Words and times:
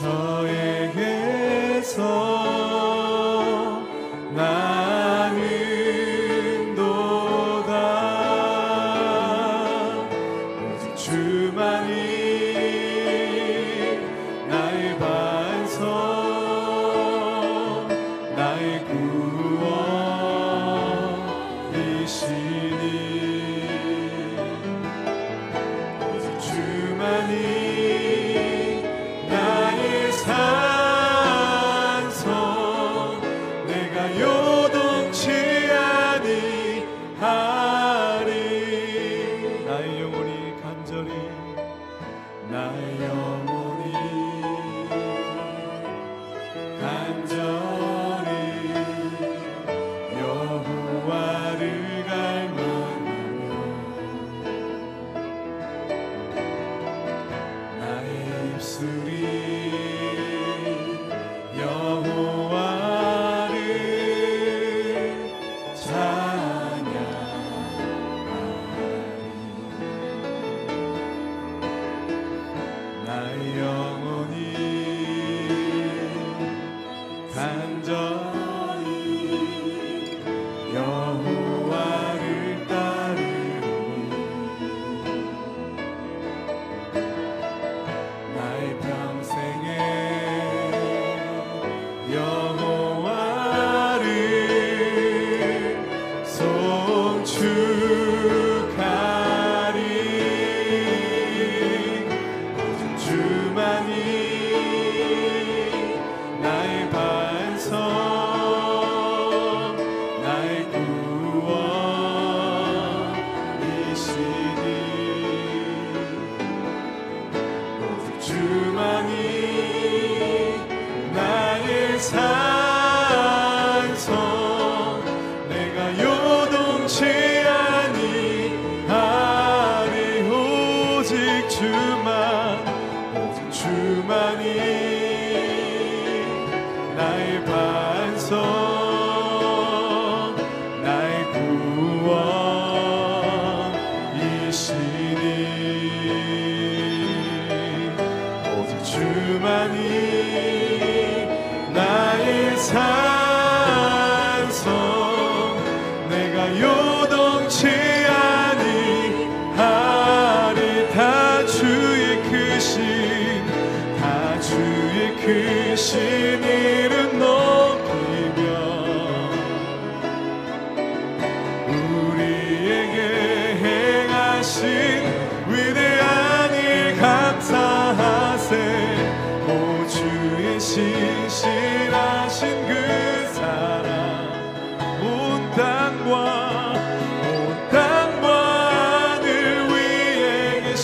저에게서 0.00 2.31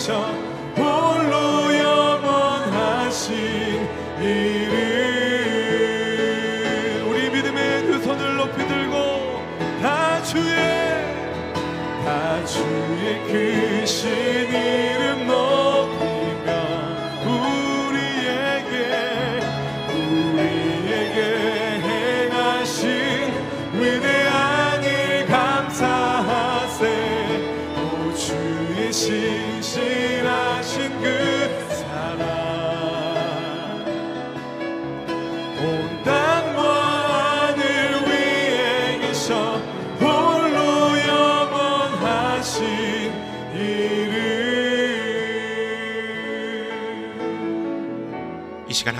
계셔 0.09 0.48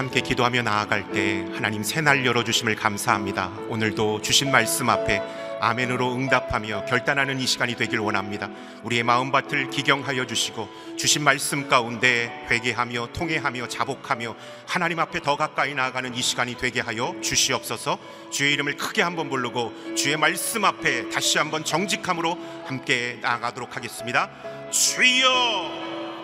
함께 0.09 0.21
기도하며 0.21 0.63
나아갈 0.63 1.11
때 1.11 1.45
하나님 1.53 1.83
새날 1.83 2.25
열어주심을 2.25 2.75
감사합니다. 2.75 3.51
오늘도 3.67 4.23
주신 4.23 4.49
말씀 4.49 4.89
앞에 4.89 5.21
아멘으로 5.61 6.15
응답하며 6.15 6.85
결단하는 6.85 7.39
이 7.39 7.45
시간이 7.45 7.75
되길 7.75 7.99
원합니다. 7.99 8.49
우리의 8.81 9.03
마음밭을 9.03 9.69
기경하여 9.69 10.25
주시고 10.25 10.67
주신 10.97 11.23
말씀 11.23 11.69
가운데 11.69 12.47
회개하며 12.49 13.09
통회하며 13.13 13.67
자복하며 13.67 14.35
하나님 14.65 14.97
앞에 14.97 15.19
더 15.19 15.37
가까이 15.37 15.75
나아가는 15.75 16.11
이 16.15 16.21
시간이 16.23 16.57
되게 16.57 16.79
하여 16.79 17.13
주시옵소서. 17.21 17.99
주의 18.31 18.51
이름을 18.53 18.77
크게 18.77 19.03
한번 19.03 19.29
부르고 19.29 19.93
주의 19.93 20.17
말씀 20.17 20.65
앞에 20.65 21.09
다시 21.09 21.37
한번 21.37 21.63
정직함으로 21.63 22.35
함께 22.65 23.19
나아가도록 23.21 23.75
하겠습니다. 23.75 24.31
주여 24.71 25.29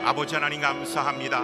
아버지 0.06 0.34
하나님 0.34 0.62
감사합니다. 0.62 1.44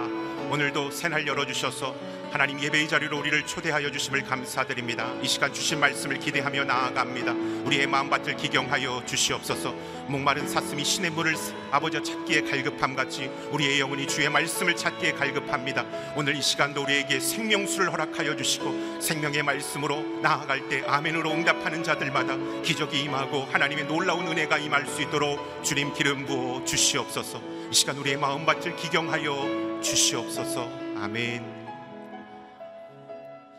오늘도 0.50 0.90
새날 0.90 1.26
열어주셔서 1.26 2.11
하나님 2.32 2.58
예배의 2.62 2.88
자리로 2.88 3.18
우리를 3.18 3.44
초대하여 3.44 3.90
주심을 3.90 4.22
감사드립니다. 4.22 5.12
이 5.22 5.28
시간 5.28 5.52
주신 5.52 5.78
말씀을 5.78 6.18
기대하며 6.18 6.64
나아갑니다. 6.64 7.32
우리의 7.66 7.86
마음밭을 7.86 8.36
기경하여 8.36 9.02
주시옵소서. 9.04 9.72
목마른 10.08 10.48
사슴이 10.48 10.82
신의 10.82 11.10
물을 11.10 11.34
아버지 11.70 12.02
찾기에 12.02 12.40
갈급함 12.40 12.96
같이 12.96 13.30
우리의 13.50 13.80
영혼이 13.80 14.06
주의 14.06 14.30
말씀을 14.30 14.74
찾기에 14.74 15.12
갈급합니다. 15.12 15.84
오늘 16.16 16.34
이 16.34 16.40
시간도 16.40 16.84
우리에게 16.84 17.20
생명수를 17.20 17.92
허락하여 17.92 18.34
주시고 18.34 19.02
생명의 19.02 19.42
말씀으로 19.42 20.02
나아갈 20.22 20.70
때 20.70 20.82
아멘으로 20.86 21.30
응답하는 21.32 21.82
자들마다 21.82 22.38
기적이 22.62 23.02
임하고 23.02 23.44
하나님의 23.52 23.84
놀라운 23.84 24.26
은혜가 24.26 24.56
임할 24.56 24.86
수 24.86 25.02
있도록 25.02 25.62
주님 25.62 25.92
기름 25.92 26.24
부어 26.24 26.64
주시옵소서. 26.64 27.42
이 27.70 27.74
시간 27.74 27.98
우리의 27.98 28.16
마음밭을 28.16 28.76
기경하여 28.76 29.80
주시옵소서. 29.82 30.66
아멘. 30.96 31.61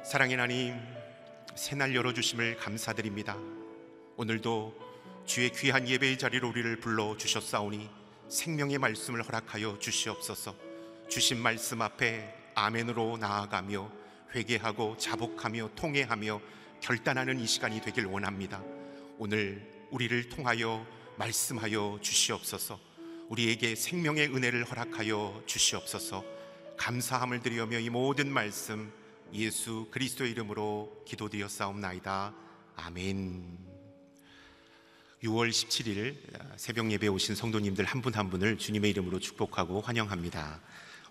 사랑의 0.03 0.35
하나님, 0.35 0.77
새날 1.55 1.95
열어주심을 1.95 2.57
감사드립니다. 2.57 3.38
오늘도 4.17 4.77
주의 5.25 5.50
귀한 5.53 5.88
예배의 5.88 6.17
자리로 6.17 6.50
우리를 6.50 6.75
불러 6.81 7.15
주셨사오니 7.15 7.89
생명의 8.27 8.79
말씀을 8.79 9.23
허락하여 9.23 9.79
주시옵소서. 9.79 10.57
주신 11.07 11.41
말씀 11.41 11.81
앞에 11.81 12.35
아멘으로 12.53 13.15
나아가며 13.15 13.89
회개하고 14.35 14.97
자복하며 14.97 15.69
통회하며 15.75 16.41
결단하는 16.81 17.39
이 17.39 17.47
시간이 17.47 17.79
되길 17.79 18.05
원합니다. 18.05 18.61
오늘 19.17 19.65
우리를 19.89 20.27
통하여 20.27 20.85
말씀하여 21.15 22.00
주시옵소서. 22.01 22.77
우리에게 23.29 23.75
생명의 23.75 24.35
은혜를 24.35 24.65
허락하여 24.65 25.44
주시옵소서. 25.45 26.25
감사함을 26.75 27.39
드리며 27.39 27.79
이 27.79 27.89
모든 27.89 28.29
말씀 28.29 28.91
예수 29.33 29.87
그리스도의 29.91 30.31
이름으로 30.31 31.03
기도드렸사옵나이다. 31.05 32.33
아멘. 32.75 33.57
6월 35.23 35.49
17일 35.49 36.17
새벽 36.57 36.91
예배 36.91 37.07
오신 37.07 37.35
성도님들 37.35 37.85
한분한 37.85 38.29
분을 38.29 38.57
주님의 38.57 38.91
이름으로 38.91 39.19
축복하고 39.19 39.81
환영합니다. 39.81 40.59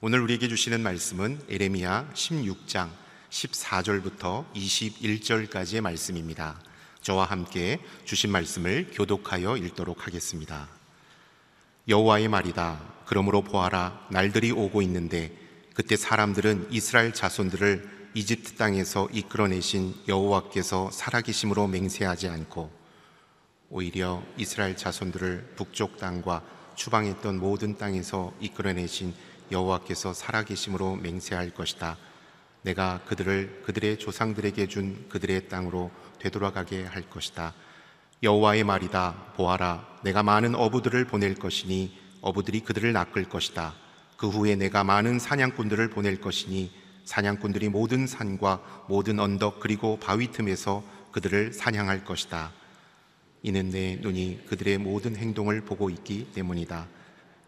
오늘 0.03 0.20
우리에게 0.20 0.49
주시는 0.49 0.82
말씀은 0.82 1.41
에레미야 1.49 2.11
16장 2.12 2.91
14절부터 3.31 4.53
21절까지의 4.53 5.81
말씀입니다. 5.81 6.61
저와 7.00 7.25
함께 7.25 7.81
주신 8.05 8.31
말씀을 8.31 8.91
교독하여 8.93 9.56
읽도록 9.56 10.06
하겠습니다. 10.06 10.69
여호와의 11.88 12.29
말이다. 12.29 13.03
그러므로 13.06 13.43
보아라 13.43 14.06
날들이 14.11 14.53
오고 14.53 14.82
있는데 14.82 15.37
그때 15.75 15.97
사람들은 15.97 16.69
이스라엘 16.70 17.12
자손들을 17.12 18.02
이집트 18.14 18.56
땅에서 18.56 19.09
이끌어내신 19.11 19.94
여호와께서 20.06 20.91
살아계심으로 20.91 21.67
맹세하지 21.69 22.29
않고 22.29 22.70
오히려 23.70 24.23
이스라엘 24.37 24.76
자손들을 24.76 25.55
북쪽 25.56 25.97
땅과 25.97 26.43
추방했던 26.75 27.41
모든 27.41 27.79
땅에서 27.79 28.35
이끌어내신 28.38 29.14
여호와께서 29.50 30.12
살아계심으로 30.12 30.97
맹세할 30.97 31.55
것이다. 31.55 31.97
내가 32.61 33.00
그들을 33.06 33.62
그들의 33.64 33.99
조상들에게 33.99 34.67
준 34.69 35.08
그들의 35.08 35.49
땅으로 35.49 35.91
되돌아가게 36.19 36.85
할 36.85 37.08
것이다. 37.08 37.55
여호와의 38.23 38.65
말이다. 38.65 39.32
보아라, 39.37 39.88
내가 40.03 40.23
많은 40.23 40.55
어부들을 40.55 41.06
보낼 41.06 41.35
것이니 41.35 41.99
어부들이 42.20 42.61
그들을 42.61 42.93
낚을 42.93 43.31
것이다. 43.31 43.75
그 44.19 44.29
후에 44.29 44.55
내가 44.55 44.85
많은 44.85 45.19
사냥꾼들을 45.19 45.88
보낼 45.88 46.20
것이니 46.20 46.81
사냥꾼들이 47.05 47.69
모든 47.69 48.07
산과 48.07 48.87
모든 48.89 49.19
언덕 49.19 49.61
그리고 49.61 49.99
바위 49.99 50.31
틈에서 50.31 50.83
그들을 51.13 51.53
사냥할 51.53 52.05
것이다. 52.05 52.53
이는 53.43 53.71
내 53.71 53.97
눈이 53.97 54.47
그들의 54.47 54.79
모든 54.79 55.17
행동을 55.17 55.63
보고 55.63 55.91
있기 55.91 56.29
때문이다. 56.33 56.87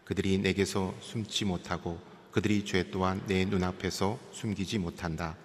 그들이 0.03 0.37
내게서 0.39 0.93
숨지 0.99 1.45
못하고 1.45 1.99
그들이 2.31 2.65
죄 2.65 2.89
또한 2.91 3.21
내 3.27 3.45
눈앞에서 3.45 4.19
숨기지 4.31 4.77
못한다. 4.77 5.35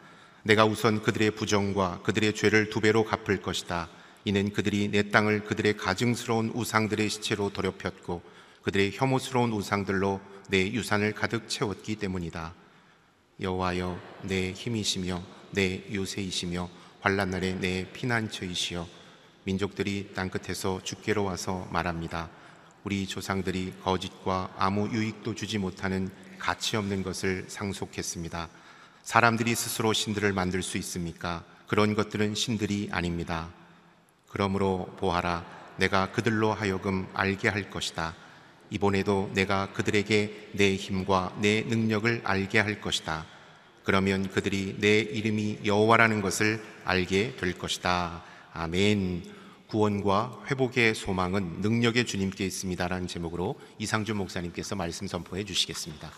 내가 0.42 0.64
우선 0.64 1.02
그들의 1.02 1.32
부정과 1.32 2.00
그들의 2.02 2.34
죄를 2.34 2.70
두 2.70 2.80
배로 2.80 3.04
갚을 3.04 3.42
것이다. 3.42 3.88
이는 4.24 4.52
그들이 4.52 4.88
내 4.88 5.08
땅을 5.10 5.44
그들의 5.44 5.76
가증스러운 5.76 6.50
우상들의 6.54 7.08
시체로 7.08 7.50
더럽혔고 7.50 8.22
그들의 8.62 8.90
혐오스러운 8.92 9.52
우상들로 9.52 10.20
내 10.48 10.70
유산을 10.72 11.12
가득 11.12 11.48
채웠기 11.48 11.96
때문이다. 11.96 12.54
여호와여 13.40 13.98
내 14.22 14.52
힘이시며 14.52 15.22
내 15.52 15.82
요새이시며 15.92 16.68
환란 17.00 17.30
날에 17.30 17.54
내 17.54 17.90
피난처이시여 17.92 18.86
민족들이 19.44 20.10
땅 20.14 20.28
끝에서 20.28 20.80
주께로 20.82 21.24
와서 21.24 21.66
말합니다. 21.70 22.28
우리 22.84 23.06
조상들이 23.06 23.74
거짓과 23.82 24.54
아무 24.58 24.88
유익도 24.90 25.34
주지 25.34 25.58
못하는 25.58 26.10
가치 26.38 26.76
없는 26.76 27.02
것을 27.02 27.46
상속했습니다. 27.48 28.48
사람들이 29.02 29.54
스스로 29.54 29.92
신들을 29.92 30.32
만들 30.32 30.62
수 30.62 30.76
있습니까? 30.78 31.42
그런 31.66 31.94
것들은 31.94 32.34
신들이 32.34 32.88
아닙니다. 32.92 33.50
그러므로 34.28 34.94
보아라, 34.98 35.44
내가 35.76 36.12
그들로 36.12 36.52
하여금 36.52 37.08
알게 37.14 37.48
할 37.48 37.70
것이다. 37.70 38.14
이번에도 38.70 39.30
내가 39.34 39.72
그들에게 39.72 40.50
내 40.52 40.74
힘과 40.76 41.36
내 41.40 41.62
능력을 41.62 42.22
알게 42.24 42.58
할 42.60 42.80
것이다. 42.80 43.26
그러면 43.84 44.30
그들이 44.30 44.76
내 44.78 45.00
이름이 45.00 45.60
여호와라는 45.64 46.20
것을 46.22 46.62
알게 46.84 47.36
될 47.36 47.58
것이다. 47.58 48.22
아멘. 48.52 49.40
구원과 49.68 50.44
회복의 50.50 50.94
소망은 50.94 51.60
능력의 51.60 52.04
주님께 52.04 52.44
있습니다라는 52.46 53.06
제목으로 53.06 53.58
이상준 53.78 54.16
목사님께서 54.16 54.74
말씀 54.74 55.06
선포해 55.06 55.44
주시겠습니다. 55.44 56.10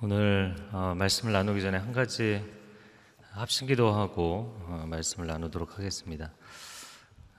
오늘 0.00 0.56
어, 0.72 0.94
말씀을 0.96 1.32
나누기 1.32 1.60
전에 1.60 1.78
한 1.78 1.92
가지 1.92 2.44
합심기도 3.32 3.92
하고 3.92 4.56
어, 4.66 4.84
말씀을 4.88 5.28
나누도록 5.28 5.78
하겠습니다. 5.78 6.32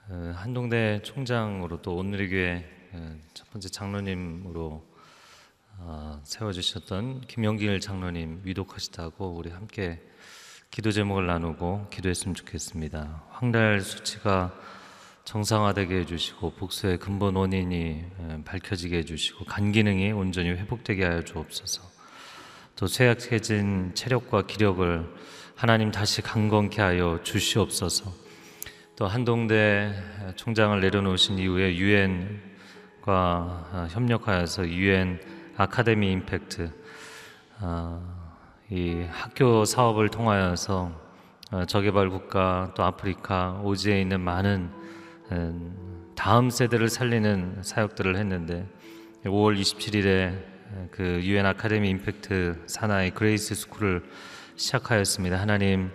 어, 0.06 0.34
한동대 0.36 1.00
총장으로 1.02 1.80
또 1.80 1.96
오늘의 1.96 2.28
교회 2.28 2.64
어, 2.92 3.16
첫 3.32 3.50
번째 3.50 3.70
장로님으로 3.70 4.86
어, 5.78 6.20
세워주셨던 6.24 7.22
김영길 7.22 7.80
장로님 7.80 8.42
위독하시다고 8.44 9.34
우리 9.34 9.48
함께 9.48 10.02
기도 10.70 10.92
제목을 10.92 11.26
나누고 11.26 11.88
기도했으면 11.88 12.34
좋겠습니다. 12.34 13.24
황달 13.30 13.80
수치가 13.80 14.54
정상화되게 15.24 16.00
해주시고 16.00 16.50
복수의 16.56 16.98
근본 16.98 17.36
원인이 17.36 18.04
밝혀지게 18.44 18.98
해주시고 18.98 19.46
간 19.46 19.72
기능이 19.72 20.12
온전히 20.12 20.50
회복되게 20.50 21.02
하여 21.02 21.22
주옵소서. 21.22 21.82
또 22.76 22.86
쇠약해진 22.86 23.92
체력과 23.94 24.46
기력을 24.46 25.08
하나님 25.56 25.90
다시 25.92 26.20
강건케 26.20 26.82
하여 26.82 27.20
주시옵소서. 27.22 28.23
또 28.96 29.08
한동대 29.08 29.92
총장을 30.36 30.80
내려놓으신 30.80 31.36
이후에 31.40 31.74
유엔과 31.74 32.22
아, 33.06 33.88
협력하여서 33.90 34.68
유엔 34.68 35.20
아카데미 35.56 36.12
임팩트 36.12 36.70
아, 37.58 38.00
이 38.70 39.04
학교 39.10 39.64
사업을 39.64 40.10
통하여서 40.10 40.92
아, 41.50 41.64
저개발 41.64 42.08
국가 42.08 42.72
또 42.76 42.84
아프리카 42.84 43.60
오지에 43.64 44.00
있는 44.00 44.20
많은 44.20 44.70
음, 45.32 46.12
다음 46.14 46.48
세대를 46.48 46.88
살리는 46.88 47.64
사역들을 47.64 48.16
했는데 48.16 48.64
5월 49.24 49.60
27일에 49.60 50.38
그 50.92 51.20
유엔 51.24 51.46
아카데미 51.46 51.90
임팩트 51.90 52.62
산하의 52.66 53.10
그레이스 53.10 53.56
스쿨을 53.56 54.04
시작하였습니다. 54.54 55.40
하나님 55.40 55.90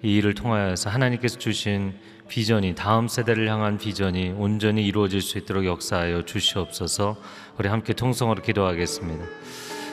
이 0.00 0.18
일을 0.18 0.34
통하여서 0.34 0.90
하나님께서 0.90 1.38
주신 1.38 1.98
비전이 2.28 2.74
다음 2.74 3.08
세대를 3.08 3.48
향한 3.48 3.78
비전이 3.78 4.34
온전히 4.36 4.84
이루어질 4.84 5.20
수 5.20 5.38
있도록 5.38 5.64
역사하여 5.64 6.24
주시옵소서. 6.24 7.16
우리 7.58 7.68
함께 7.68 7.92
통성으로 7.92 8.42
기도하겠습니다. 8.42 9.24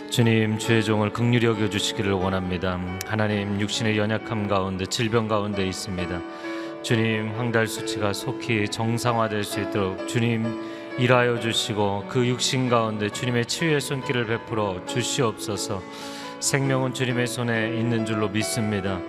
주님 0.10 0.58
주의 0.58 0.84
종을 0.84 1.12
극률히 1.12 1.48
여겨 1.48 1.70
주시기를 1.70 2.12
원합니다. 2.12 2.80
하나님 3.08 3.60
육신의 3.60 3.98
연약함 3.98 4.48
가운데 4.48 4.86
질병 4.86 5.28
가운데 5.28 5.66
있습니다. 5.66 6.22
주님 6.82 7.34
황달 7.38 7.68
수치가 7.68 8.14
속히 8.14 8.68
정상화될 8.68 9.44
수 9.44 9.62
있도록 9.62 10.08
주님 10.08 10.74
일하여 11.00 11.40
주시고 11.40 12.06
그 12.10 12.28
육신 12.28 12.70
가운데 12.70 13.10
주님의 13.10 13.46
치유의 13.46 13.82
손길을 13.82 14.28
베풀어 14.28 14.86
주시옵소서. 14.86 15.82
생명은 16.40 16.94
주님의 16.94 17.26
손에 17.26 17.78
있는 17.78 18.06
줄로 18.06 18.28
믿습니다. 18.30 19.00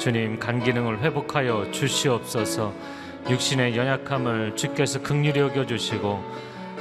주님 0.00 0.38
간 0.38 0.64
기능을 0.64 1.00
회복하여 1.02 1.70
주시옵소서. 1.72 2.72
육신의 3.28 3.76
연약함을 3.76 4.56
주께서 4.56 5.02
극률히 5.02 5.40
여겨 5.40 5.66
주시고 5.66 6.24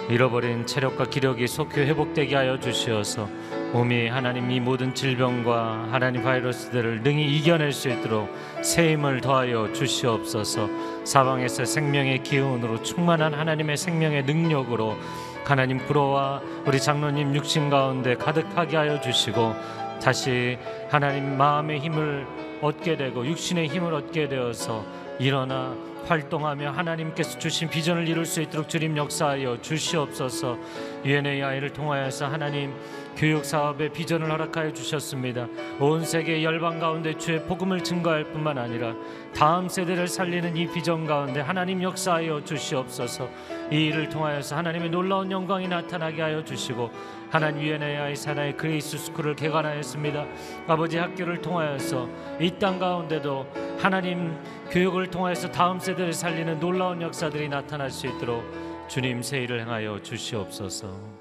잃어버린 0.09 0.65
체력과 0.65 1.09
기력이 1.09 1.45
속히 1.45 1.81
회복되게 1.81 2.33
하여 2.33 2.57
주시어서 2.57 3.27
몸이 3.73 4.07
하나님 4.07 4.49
이 4.49 4.61
모든 4.61 4.95
질병과 4.95 5.89
하나님 5.91 6.23
바이러스들을 6.23 7.03
능히 7.03 7.25
이겨낼 7.35 7.73
수 7.73 7.89
있도록 7.89 8.33
새 8.63 8.93
힘을 8.93 9.19
더하여 9.19 9.73
주시옵소서 9.73 10.69
사방에서 11.03 11.65
생명의 11.65 12.23
기운으로 12.23 12.81
충만한 12.83 13.33
하나님의 13.33 13.75
생명의 13.75 14.23
능력으로 14.23 14.95
하나님 15.43 15.77
불어와 15.79 16.41
우리 16.65 16.79
장로님 16.79 17.35
육신 17.35 17.69
가운데 17.69 18.15
가득하게 18.15 18.77
하여 18.77 19.01
주시고 19.01 19.53
다시 20.01 20.57
하나님 20.89 21.37
마음의 21.37 21.79
힘을 21.81 22.48
얻게 22.61 22.97
되고 22.97 23.25
육신의 23.25 23.67
힘을 23.67 23.93
얻게 23.93 24.27
되어서 24.27 24.85
일어나 25.19 25.75
활동하며 26.05 26.71
하나님께서 26.71 27.37
주신 27.37 27.69
비전을 27.69 28.07
이룰 28.07 28.25
수 28.25 28.41
있도록 28.41 28.69
주님 28.69 28.97
역사하여 28.97 29.61
주시옵소서. 29.61 30.57
UNA 31.05 31.43
아이를 31.43 31.71
통하여서 31.71 32.27
하나님 32.27 32.73
교육 33.15 33.43
사업의 33.43 33.91
비전을 33.91 34.31
허락하여 34.31 34.73
주셨습니다. 34.73 35.47
온 35.79 36.05
세계 36.05 36.41
열방 36.43 36.79
가운데 36.79 37.17
주의 37.17 37.43
복음을 37.43 37.83
증거할 37.83 38.31
뿐만 38.31 38.57
아니라 38.57 38.95
다음 39.35 39.67
세대를 39.67 40.07
살리는 40.07 40.55
이 40.55 40.71
비전 40.71 41.05
가운데 41.05 41.41
하나님 41.41 41.83
역사하여 41.83 42.43
주시옵소서. 42.45 43.29
이 43.71 43.85
일을 43.85 44.09
통하여서 44.09 44.55
하나님의 44.57 44.89
놀라운 44.89 45.31
영광이 45.31 45.67
나타나게 45.67 46.21
하여 46.21 46.43
주시고 46.43 46.89
하나님 47.29 47.61
UNAI 47.61 47.97
산하의 47.97 48.57
그레이스 48.57 48.97
스쿨을 48.97 49.35
개관하였습니다. 49.35 50.25
아버지 50.67 50.97
학교를 50.97 51.41
통하여서 51.41 52.09
이 52.41 52.57
땅 52.57 52.79
가운데도 52.79 53.77
하나님 53.79 54.35
교육을 54.71 55.11
통하여서 55.11 55.51
다음 55.51 55.79
세대를 55.79 56.13
살리는 56.13 56.59
놀라운 56.59 57.01
역사들이 57.01 57.47
나타날 57.49 57.91
수 57.91 58.07
있도록 58.07 58.43
주님 58.89 59.21
새 59.21 59.43
일을 59.43 59.61
행하여 59.61 60.01
주시옵소서. 60.01 61.19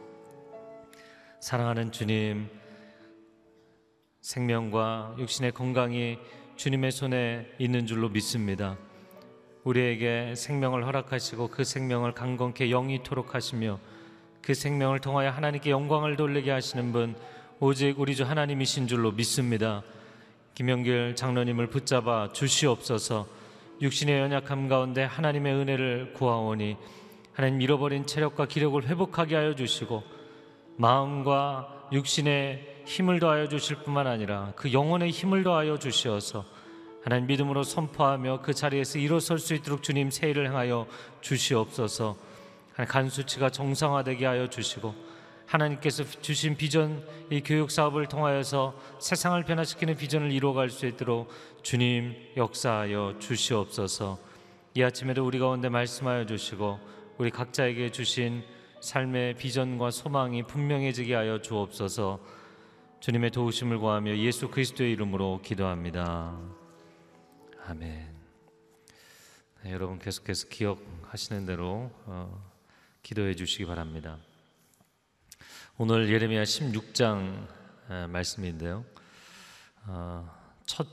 사랑하는 1.40 1.93
주님, 1.93 2.49
생명과 4.23 5.17
육신의 5.19 5.52
건강이 5.52 6.19
주님의 6.57 6.90
손에 6.90 7.47
있는 7.59 7.87
줄로 7.87 8.09
믿습니다. 8.09 8.76
우리에게 9.68 10.34
생명을 10.34 10.87
허락하시고 10.87 11.48
그 11.48 11.62
생명을 11.62 12.12
강건케 12.12 12.70
영위토록 12.70 13.35
하시며 13.34 13.78
그 14.40 14.54
생명을 14.54 15.00
통하여 15.00 15.28
하나님께 15.28 15.70
영광을 15.70 16.16
돌리게 16.16 16.50
하시는 16.50 16.90
분 16.90 17.14
오직 17.60 18.00
우리 18.00 18.16
주 18.16 18.25
하나님이신 18.25 18.87
줄로 18.88 19.12
믿습니다. 19.12 19.82
김영길 20.54 21.16
장로님을 21.16 21.66
붙잡아 21.66 22.32
주시옵소서. 22.32 23.26
육신의 23.82 24.20
연약함 24.20 24.68
가운데 24.68 25.04
하나님의 25.04 25.54
은혜를 25.54 26.12
구하오니 26.14 26.76
하나님 27.34 27.60
잃어버린 27.60 28.06
체력과 28.06 28.46
기력을 28.46 28.82
회복하게 28.82 29.37
하여 29.37 29.54
주시고 29.54 30.02
마음과 30.76 31.90
육신의 31.92 32.84
힘을 32.87 33.20
더하여 33.20 33.48
주실 33.48 33.76
뿐만 33.84 34.06
아니라 34.06 34.52
그 34.56 34.72
영혼의 34.72 35.10
힘을 35.10 35.42
더하여 35.42 35.78
주시어서 35.78 36.44
하나님 37.08 37.26
믿음으로 37.26 37.62
선포하며 37.62 38.42
그 38.42 38.52
자리에서 38.52 38.98
일어설 38.98 39.38
수 39.38 39.54
있도록 39.54 39.82
주님 39.82 40.10
세일을 40.10 40.46
행하여 40.48 40.86
주시옵소서. 41.22 42.18
간 42.86 43.08
수치가 43.08 43.48
정상화되게 43.48 44.26
하여 44.26 44.50
주시고 44.50 44.94
하나님께서 45.46 46.04
주신 46.20 46.58
비전 46.58 47.02
이 47.30 47.40
교육 47.40 47.70
사업을 47.70 48.08
통하여서 48.08 48.78
세상을 48.98 49.42
변화시키는 49.42 49.96
비전을 49.96 50.32
이루어갈 50.32 50.68
수 50.68 50.84
있도록 50.84 51.30
주님 51.62 52.14
역사하여 52.36 53.14
주시옵소서. 53.18 54.18
이 54.74 54.82
아침에도 54.82 55.24
우리 55.24 55.38
가운데 55.38 55.70
말씀하여 55.70 56.26
주시고 56.26 56.78
우리 57.16 57.30
각자에게 57.30 57.90
주신 57.90 58.44
삶의 58.80 59.36
비전과 59.36 59.92
소망이 59.92 60.42
분명해지게 60.42 61.14
하여 61.14 61.40
주옵소서. 61.40 62.20
주님의 63.00 63.30
도우심을 63.30 63.78
구하며 63.78 64.18
예수 64.18 64.50
그리스도의 64.50 64.92
이름으로 64.92 65.40
기도합니다. 65.42 66.67
아멘. 67.70 67.84
네, 69.62 69.72
여러분 69.72 69.98
계속해서 69.98 70.48
기억하시는 70.48 71.44
대로 71.44 71.90
어, 72.06 72.50
기도해 73.02 73.34
주시기 73.34 73.66
바랍니다. 73.66 74.16
오늘 75.76 76.08
예레미야 76.08 76.44
16장 76.44 77.46
말씀인데요. 78.08 78.87
어, 79.84 80.34
첫 80.64 80.87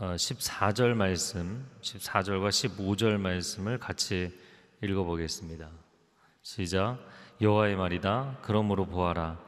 14절 0.00 0.90
어, 0.90 0.94
말씀, 0.96 1.64
14절과 1.80 2.48
15절 2.48 3.16
말씀을 3.18 3.78
같이 3.78 4.36
읽어보겠습니다. 4.82 5.70
시작. 6.42 6.98
여호와의 7.40 7.76
말이다. 7.76 8.40
그러므로 8.42 8.84
보아라. 8.84 9.38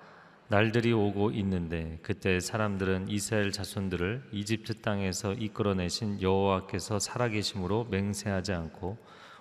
날들이 0.49 0.93
오고 0.93 1.31
있는데 1.31 1.99
그때 2.03 2.39
사람들은 2.39 3.09
이스라엘 3.09 3.53
자손들을 3.53 4.29
이집트 4.33 4.83
땅에서 4.83 5.33
이끌어내신 5.33 6.21
여호와께서 6.21 6.99
살아계심으로 6.99 7.87
맹세하지 7.91 8.53
않고 8.53 8.99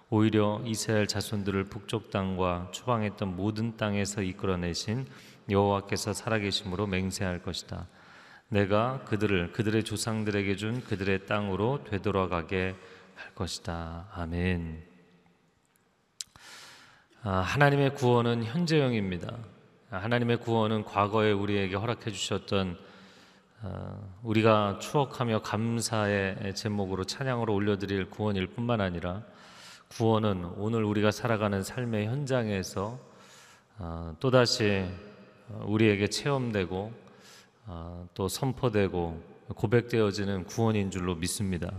오히려 0.10 0.62
이스라엘 0.66 1.08
자손들을 1.08 1.66
북쪽 1.66 2.12
땅과 2.12 2.70
추방했던 2.72 3.36
모든 3.36 3.78
땅에서 3.78 4.22
이끌어내신 4.22 5.06
여호와께서 5.50 6.14
살아계심으로 6.14 6.88
맹세할 6.88 7.42
것이다. 7.42 7.88
내가 8.50 9.04
그들을 9.06 9.54
그들의 9.54 9.86
조상들에게 9.86 10.56
준 10.58 10.84
그들의 10.84 11.26
땅으로 11.26 11.86
되돌아가게 11.86 12.76
할 13.16 13.36
것이다. 13.36 14.10
아멘. 14.14 14.84
아, 17.24 17.32
하나님의 17.40 17.96
구원은 17.96 18.44
현재형입니다. 18.44 19.38
하나님의 19.92 20.38
구원은 20.38 20.86
과거에 20.86 21.34
우리에게 21.34 21.76
허락해 21.76 22.12
주셨던 22.12 22.78
어, 23.64 24.20
우리가 24.24 24.80
추억하며 24.80 25.42
감사의 25.42 26.56
제목으로 26.56 27.04
찬양으로 27.04 27.54
올려드릴 27.54 28.10
구원일 28.10 28.48
뿐만 28.48 28.80
아니라 28.80 29.22
구원은 29.90 30.54
오늘 30.56 30.86
우리가 30.86 31.12
살아가는 31.12 31.62
삶의 31.62 32.08
현장에서 32.08 32.98
어, 33.80 34.16
또다시 34.22 34.86
우리에게 35.50 36.08
체험되고 36.08 36.94
어, 37.66 38.08
또 38.14 38.30
선포되고 38.30 39.22
고백되어지는 39.56 40.46
구원인 40.46 40.90
줄로 40.90 41.16
믿습니다. 41.16 41.70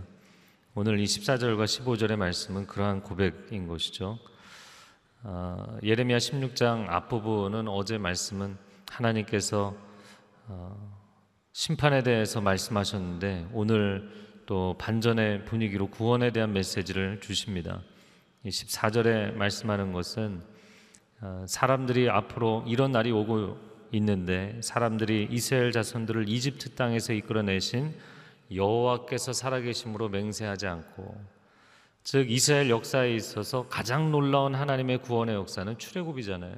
오늘 0.75 0.99
24절과 0.99 1.65
15절의 1.65 2.17
말씀은 2.17 2.67
그러한 2.67 3.01
고백인 3.01 3.67
것이죠. 3.67 4.19
어, 5.25 5.77
예레미야 5.81 6.17
16장 6.17 6.89
앞부분은 6.89 7.69
어제 7.69 7.97
말씀은 7.97 8.57
하나님께서 8.91 9.73
어, 10.47 10.99
심판에 11.53 12.03
대해서 12.03 12.41
말씀하셨는데 12.41 13.47
오늘 13.53 14.11
또 14.45 14.75
반전의 14.77 15.45
분위기로 15.45 15.87
구원에 15.87 16.31
대한 16.31 16.51
메시지를 16.51 17.21
주십니다. 17.21 17.81
14절에 18.45 19.33
말씀하는 19.35 19.93
것은 19.93 20.41
어, 21.21 21.45
사람들이 21.47 22.09
앞으로 22.09 22.65
이런 22.67 22.91
날이 22.91 23.11
오고 23.11 23.57
있는데 23.93 24.59
사람들이 24.61 25.29
이스라엘 25.31 25.71
자손들을 25.71 26.27
이집트 26.27 26.75
땅에서 26.75 27.13
이끌어내신 27.13 27.95
여호와께서 28.53 29.31
살아계심으로 29.31 30.09
맹세하지 30.09 30.67
않고 30.67 31.32
즉 32.03 32.29
이스라엘 32.29 32.69
역사에 32.69 33.15
있어서 33.15 33.65
가장 33.69 34.11
놀라운 34.11 34.55
하나님의 34.55 34.99
구원의 34.99 35.35
역사는 35.35 35.77
출애굽이잖아요. 35.77 36.55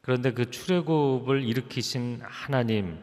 그런데 0.00 0.32
그 0.32 0.50
출애굽을 0.50 1.44
일으키신 1.44 2.20
하나님, 2.22 2.98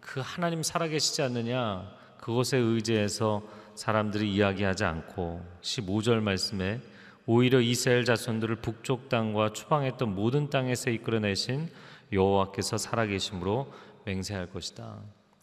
그 0.00 0.20
하나님 0.24 0.62
살아계시지 0.62 1.22
않느냐? 1.22 1.88
그것에 2.18 2.56
의지해서 2.56 3.42
사람들이 3.74 4.32
이야기하지 4.34 4.84
않고 4.84 5.44
15절 5.62 6.20
말씀에 6.20 6.80
오히려 7.26 7.60
이스라엘 7.60 8.04
자손들을 8.04 8.56
북쪽 8.56 9.08
땅과 9.08 9.52
추방했던 9.52 10.14
모든 10.14 10.50
땅에서 10.50 10.90
이끌어내신 10.90 11.68
여호와께서 12.12 12.78
살아계심으로 12.78 13.72
맹세할 14.06 14.50
것이다. 14.50 14.98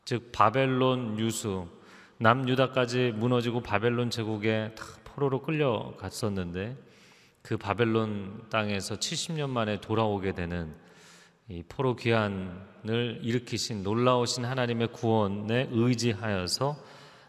즉 0.06 0.32
바벨론 0.32 1.20
유수 1.20 1.68
남유다까지 2.18 3.14
무너지고 3.16 3.62
바벨론 3.62 4.10
제국에 4.10 4.72
다 4.76 4.86
포로로 5.18 5.42
끌려갔었는데 5.42 6.78
그 7.42 7.58
바벨론 7.58 8.46
땅에서 8.52 8.98
70년 8.98 9.50
만에 9.50 9.82
돌아오게 9.82 10.34
되는 10.34 10.76
이 11.50 11.64
포로 11.68 11.96
귀환을 11.96 13.20
일으키신 13.24 13.82
놀라우신 13.82 14.46
하나님의 14.46 14.92
구원에 14.92 15.70
의지하여서 15.72 16.78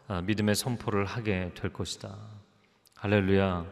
아, 0.08 0.20
믿음의 0.20 0.54
선포를 0.54 1.06
하게 1.06 1.52
될 1.54 1.72
것이다. 1.72 2.14
할렐루야. 2.96 3.64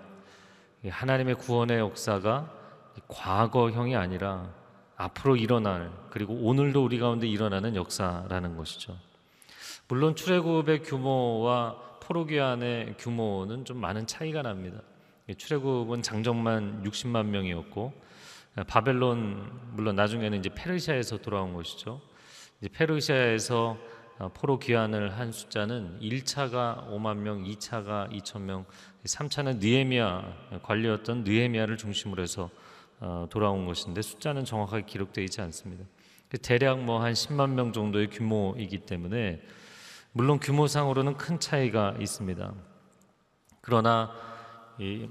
이 0.85 0.88
하나님의 0.88 1.35
구원의 1.35 1.78
역사가 1.78 2.52
이 2.96 3.00
과거형이 3.08 3.96
아니라 3.96 4.50
앞으로 4.96 5.37
일어날 5.37 5.92
그리고 6.08 6.35
오늘도 6.35 6.82
우리 6.82 6.99
가운데 6.99 7.26
일어나는 7.26 7.76
역사라는 7.76 8.56
것이죠. 8.56 8.96
물론 9.88 10.16
출애굽의 10.16 10.85
규모와 10.85 11.86
포로 12.06 12.25
귀환의 12.25 12.94
규모는 12.98 13.64
좀 13.64 13.78
많은 13.78 14.06
차이가 14.06 14.40
납니다. 14.40 14.80
이 15.28 15.34
출애굽은 15.34 16.02
장정만 16.02 16.84
60만 16.84 17.26
명이었고 17.26 17.92
바벨론 18.68 19.50
물론 19.72 19.96
나중에는 19.96 20.38
이제 20.38 20.48
페르시아에서 20.54 21.18
돌아온 21.18 21.52
것이죠. 21.52 22.00
이제 22.60 22.68
페르시아에서 22.68 23.76
어, 24.18 24.30
포로 24.32 24.60
귀환을 24.60 25.18
한 25.18 25.32
숫자는 25.32 25.98
1차가 26.00 26.88
5만 26.88 27.16
명, 27.16 27.42
2차가 27.42 28.08
2천 28.12 28.42
명, 28.42 28.64
3차는 29.04 29.58
느헤미야 29.58 30.60
관리였던 30.62 31.25
느헤미야를 31.25 31.76
중심으로 31.76 32.22
해서 32.22 32.50
어, 33.00 33.26
돌아온 33.28 33.66
것인데 33.66 34.00
숫자는 34.00 34.44
정확하게 34.44 34.86
기록되어 34.86 35.25
있지 35.25 35.40
않습니다. 35.40 35.84
대략 36.40 36.84
뭐 36.84 37.00
한 37.02 37.14
10만 37.14 37.50
명 37.50 37.72
정도의 37.72 38.10
규모이기 38.10 38.78
때문에 38.78 39.42
물론 40.16 40.40
규모상으로는 40.40 41.18
큰 41.18 41.38
차이가 41.38 41.94
있습니다. 42.00 42.54
그러나 43.61 44.11
이 44.78 45.06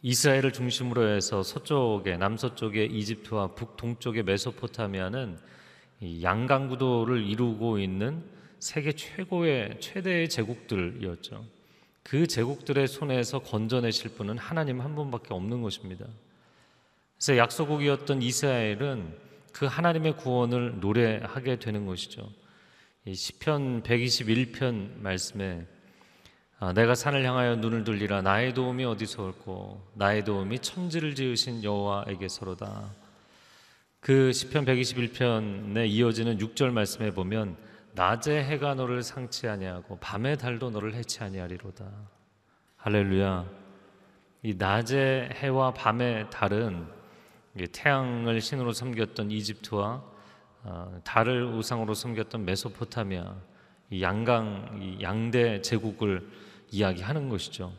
이스라엘을 0.00 0.52
중심으로 0.52 1.08
해서 1.08 1.42
서쪽에 1.42 2.16
남서쪽에 2.16 2.84
이집트와 2.84 3.56
북동쪽의 3.56 4.22
메소포타미아는 4.22 5.40
양강 6.22 6.68
구도를 6.68 7.26
이루고 7.26 7.80
있는 7.80 8.22
세계 8.60 8.92
최고의 8.92 9.80
최대의 9.80 10.28
제국들이었죠. 10.28 11.44
그 12.04 12.28
제국들의 12.28 12.86
손에서 12.86 13.40
건져내실 13.40 14.14
분은 14.14 14.38
하나님 14.38 14.82
한 14.82 14.94
분밖에 14.94 15.34
없는 15.34 15.62
것입니다. 15.62 16.06
그래서 17.16 17.38
약소국이었던 17.38 18.22
이스라엘은 18.22 19.18
그 19.52 19.66
하나님의 19.66 20.16
구원을 20.16 20.78
노래하게 20.78 21.58
되는 21.58 21.86
것이죠. 21.86 22.30
시편 23.14 23.84
121편 23.84 24.98
말씀에 24.98 25.64
아, 26.58 26.72
내가 26.72 26.94
산을 26.94 27.24
향하여 27.24 27.56
눈을 27.56 27.84
돌리라 27.84 28.22
나의 28.22 28.52
도움이 28.54 28.84
어디서 28.84 29.22
올고 29.22 29.92
나의 29.94 30.24
도움이 30.24 30.58
천지를 30.58 31.14
지으신 31.14 31.62
여호와에게서로다. 31.62 32.90
그 34.00 34.32
시편 34.32 34.64
121편에 34.64 35.88
이어지는 35.88 36.38
6절 36.38 36.70
말씀에 36.70 37.12
보면 37.12 37.56
낮에 37.92 38.42
해가 38.42 38.74
너를 38.74 39.02
상치 39.02 39.46
아니하고 39.46 39.98
밤에 40.00 40.36
달도 40.36 40.70
너를 40.70 40.94
해치 40.94 41.22
아니하리로다. 41.22 41.86
할렐루야. 42.76 43.48
이 44.42 44.54
낮의 44.54 45.30
해와 45.34 45.74
밤의 45.74 46.30
달은 46.30 46.88
태양을 47.72 48.40
신으로 48.40 48.72
섬겼던 48.72 49.30
이집트와 49.30 49.86
어, 49.86 50.15
달을 51.04 51.44
우상으로 51.44 51.94
섬겼던 51.94 52.44
메소포타미아 52.44 53.34
양강 54.00 54.98
양대 55.00 55.62
제국을 55.62 56.28
이야기하는 56.70 57.28
것이죠. 57.28 57.72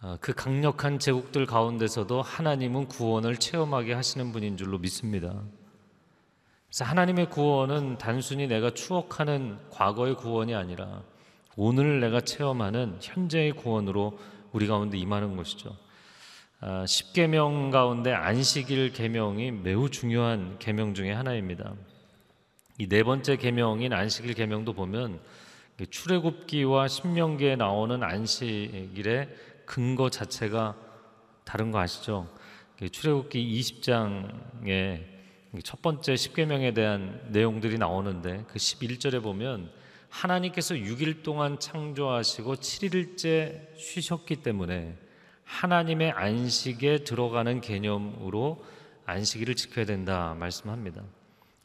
아, 0.00 0.18
그 0.20 0.34
강력한 0.34 0.98
제국들 0.98 1.46
가운데서도 1.46 2.20
하나님은 2.20 2.88
구원을 2.88 3.38
체험하게 3.38 3.94
하시는 3.94 4.32
분인 4.32 4.58
줄로 4.58 4.78
믿습니다. 4.78 5.42
그래서 6.66 6.84
하나님의 6.84 7.30
구원은 7.30 7.96
단순히 7.96 8.46
내가 8.46 8.74
추억하는 8.74 9.56
과거의 9.70 10.14
구원이 10.16 10.54
아니라 10.54 11.02
오늘 11.56 12.00
내가 12.00 12.20
체험하는 12.20 12.98
현재의 13.00 13.52
구원으로 13.52 14.18
우리 14.52 14.66
가운데 14.66 14.98
임하는 14.98 15.36
것이죠. 15.36 15.74
아, 16.60 16.84
십계명 16.86 17.70
가운데 17.70 18.12
안식일 18.12 18.92
계명이 18.92 19.52
매우 19.52 19.88
중요한 19.88 20.58
계명 20.58 20.92
중의 20.92 21.14
하나입니다. 21.14 21.74
이 22.78 22.88
네 22.88 23.04
번째 23.04 23.36
계명인 23.36 23.92
안식일 23.92 24.34
계명도 24.34 24.72
보면 24.72 25.20
출애굽기와 25.90 26.88
신명기에 26.88 27.54
나오는 27.54 28.02
안식일의 28.02 29.28
근거 29.64 30.10
자체가 30.10 30.76
다른 31.44 31.70
거 31.70 31.78
아시죠? 31.78 32.28
출애굽기 32.90 33.60
20장에 33.60 35.04
첫 35.62 35.82
번째 35.82 36.16
십계명에 36.16 36.74
대한 36.74 37.20
내용들이 37.28 37.78
나오는데 37.78 38.44
그 38.48 38.54
11절에 38.56 39.22
보면 39.22 39.70
하나님께서 40.08 40.74
6일 40.74 41.22
동안 41.22 41.60
창조하시고 41.60 42.56
7일째 42.56 43.78
쉬셨기 43.78 44.42
때문에 44.42 44.96
하나님의 45.44 46.10
안식에 46.10 47.04
들어가는 47.04 47.60
개념으로 47.60 48.64
안식일을 49.06 49.54
지켜야 49.54 49.84
된다 49.84 50.34
말씀합니다. 50.40 51.02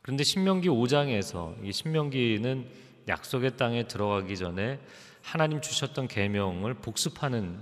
그런데 0.10 0.24
신명기 0.24 0.70
5장에서 0.70 1.54
이 1.64 1.72
신명기는 1.72 2.66
약속의 3.08 3.58
땅에 3.58 3.88
들어가기 3.88 4.38
전에 4.38 4.80
하나님 5.22 5.62
주셨던 5.62 6.08
계명을 6.08 6.74
복습하는 6.74 7.60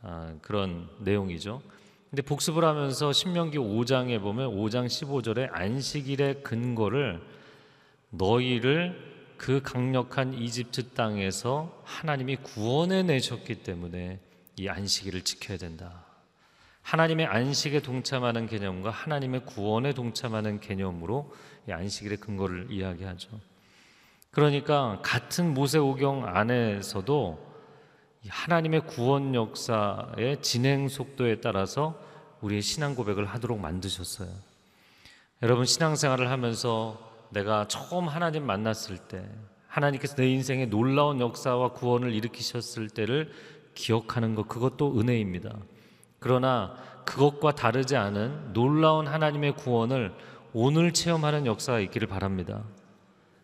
아, 0.00 0.32
그런 0.42 0.88
내용이죠. 1.00 1.60
근데 2.08 2.22
복습을 2.22 2.62
하면서 2.62 3.12
신명기 3.12 3.58
5장에 3.58 4.20
보면 4.20 4.52
5장 4.52 4.86
15절에 4.86 5.48
안식일의 5.50 6.44
근거를 6.44 7.20
너희를 8.10 9.34
그 9.36 9.60
강력한 9.60 10.34
이집트 10.34 10.90
땅에서 10.90 11.82
하나님이 11.82 12.36
구원해 12.36 13.02
내셨기 13.02 13.56
때문에 13.64 14.20
이 14.56 14.68
안식일을 14.68 15.22
지켜야 15.22 15.58
된다. 15.58 16.11
하나님의 16.82 17.26
안식에 17.26 17.80
동참하는 17.80 18.46
개념과 18.46 18.90
하나님의 18.90 19.46
구원에 19.46 19.92
동참하는 19.92 20.60
개념으로 20.60 21.32
이 21.68 21.72
안식일의 21.72 22.18
근거를 22.18 22.66
이야기하죠. 22.70 23.28
그러니까 24.30 25.00
같은 25.02 25.54
모세오경 25.54 26.26
안에서도 26.26 27.52
하나님의 28.28 28.86
구원 28.86 29.34
역사의 29.34 30.42
진행 30.42 30.88
속도에 30.88 31.40
따라서 31.40 31.98
우리의 32.40 32.62
신앙 32.62 32.94
고백을 32.94 33.26
하도록 33.26 33.58
만드셨어요. 33.58 34.28
여러분 35.42 35.64
신앙생활을 35.64 36.30
하면서 36.30 36.98
내가 37.30 37.66
처음 37.68 38.08
하나님 38.08 38.44
만났을 38.44 38.98
때 38.98 39.24
하나님께서 39.66 40.16
내 40.16 40.28
인생에 40.28 40.66
놀라운 40.66 41.20
역사와 41.20 41.72
구원을 41.72 42.12
일으키셨을 42.12 42.90
때를 42.90 43.32
기억하는 43.74 44.34
것 44.34 44.48
그것도 44.48 45.00
은혜입니다. 45.00 45.56
그러나 46.22 46.74
그것과 47.04 47.52
다르지 47.52 47.96
않은 47.96 48.52
놀라운 48.52 49.06
하나님의 49.06 49.56
구원을 49.56 50.14
오늘 50.54 50.92
체험하는 50.92 51.46
역사가 51.46 51.80
있기를 51.80 52.08
바랍니다. 52.08 52.62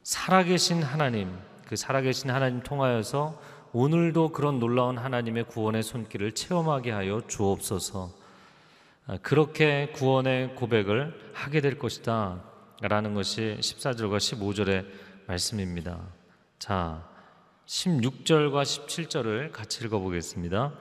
살아계신 0.03 0.83
하나님, 0.83 1.37
그 1.67 1.77
살아계신 1.77 2.31
하나님 2.31 2.63
통하여서 2.63 3.39
오늘도 3.73 4.31
그런 4.31 4.59
놀라운 4.59 4.97
하나님의 4.97 5.45
구원의 5.45 5.83
손길을 5.83 6.33
체험하게 6.33 6.93
하여 6.93 7.21
주옵소서. 7.27 8.11
아, 9.07 9.19
그렇게 9.23 9.91
구원의 9.95 10.55
고백을 10.55 11.33
하게 11.35 11.61
될 11.61 11.79
것이다. 11.79 12.43
라는 12.81 13.15
것이 13.15 13.57
14절과 13.61 14.19
15절의 14.19 14.87
말씀입니다. 15.27 15.99
자, 16.59 17.05
16절과 17.67 18.63
17절을 18.63 19.53
같이 19.53 19.85
읽어보겠습니다. 19.85 20.73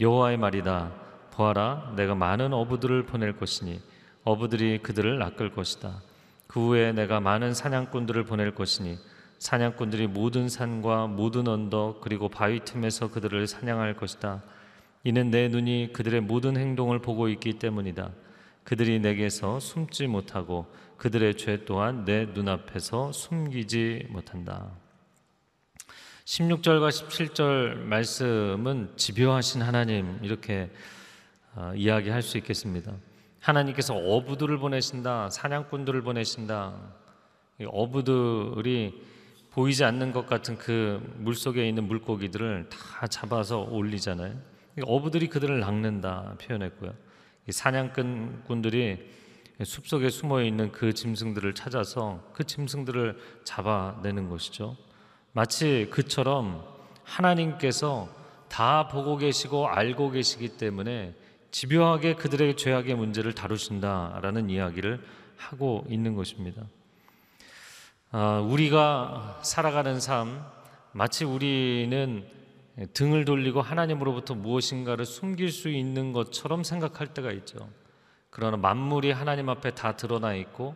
여호와의 0.00 0.36
말이다. 0.38 0.92
보아라, 1.32 1.94
내가 1.96 2.14
많은 2.14 2.52
어부들을 2.52 3.06
보낼 3.06 3.36
것이니 3.36 3.80
어부들이 4.24 4.78
그들을 4.78 5.18
낚을 5.18 5.50
것이다. 5.50 6.00
그 6.46 6.68
후에 6.68 6.92
내가 6.92 7.20
많은 7.20 7.54
사냥꾼들을 7.54 8.24
보낼 8.24 8.54
것이니 8.54 8.98
사냥꾼들이 9.38 10.06
모든 10.06 10.48
산과 10.48 11.08
모든 11.08 11.48
언덕 11.48 12.00
그리고 12.00 12.28
바위 12.28 12.60
틈에서 12.60 13.10
그들을 13.10 13.46
사냥할 13.46 13.96
것이다. 13.96 14.42
이는 15.02 15.30
내 15.30 15.48
눈이 15.48 15.90
그들의 15.92 16.20
모든 16.20 16.56
행동을 16.56 17.00
보고 17.00 17.28
있기 17.28 17.54
때문이다. 17.54 18.10
그들이 18.62 19.00
내게서 19.00 19.58
숨지 19.58 20.06
못하고 20.06 20.66
그들의 20.96 21.36
죄 21.36 21.64
또한 21.64 22.04
내 22.04 22.26
눈앞에서 22.26 23.10
숨기지 23.10 24.06
못한다. 24.10 24.70
16절과 26.24 26.90
17절 26.90 27.78
말씀은 27.78 28.92
집요하신 28.96 29.62
하나님 29.62 30.20
이렇게 30.22 30.70
어, 30.70 31.01
이야기할 31.74 32.22
수 32.22 32.38
있겠습니다. 32.38 32.92
하나님께서 33.40 33.94
어부들을 33.94 34.58
보내신다, 34.58 35.30
사냥꾼들을 35.30 36.02
보내신다. 36.02 36.74
어부들이 37.66 39.02
보이지 39.50 39.84
않는 39.84 40.12
것 40.12 40.26
같은 40.26 40.56
그 40.56 41.00
물속에 41.18 41.68
있는 41.68 41.86
물고기들을 41.86 42.68
다 42.70 43.06
잡아서 43.06 43.60
올리잖아요. 43.60 44.34
어부들이 44.84 45.28
그들을 45.28 45.60
낚는다 45.60 46.36
표현했고요. 46.40 46.94
사냥꾼들이 47.50 49.10
숲속에 49.62 50.08
숨어 50.08 50.42
있는 50.42 50.72
그 50.72 50.94
짐승들을 50.94 51.54
찾아서 51.54 52.22
그 52.32 52.44
짐승들을 52.44 53.18
잡아내는 53.44 54.28
것이죠. 54.28 54.76
마치 55.32 55.88
그처럼 55.90 56.64
하나님께서 57.04 58.08
다 58.48 58.88
보고 58.88 59.16
계시고 59.18 59.68
알고 59.68 60.12
계시기 60.12 60.56
때문에 60.56 61.14
집요하게 61.52 62.14
그들의 62.14 62.56
죄악의 62.56 62.94
문제를 62.96 63.34
다루신다라는 63.34 64.50
이야기를 64.50 65.00
하고 65.36 65.84
있는 65.88 66.16
것입니다. 66.16 66.62
아, 68.10 68.40
우리가 68.40 69.40
살아가는 69.42 70.00
삶, 70.00 70.44
마치 70.92 71.24
우리는 71.24 72.26
등을 72.94 73.24
돌리고 73.24 73.60
하나님으로부터 73.60 74.34
무엇인가를 74.34 75.04
숨길 75.04 75.52
수 75.52 75.68
있는 75.68 76.12
것처럼 76.12 76.64
생각할 76.64 77.14
때가 77.14 77.32
있죠. 77.32 77.68
그러나 78.30 78.56
만물이 78.56 79.12
하나님 79.12 79.50
앞에 79.50 79.74
다 79.74 79.94
드러나 79.94 80.34
있고 80.34 80.74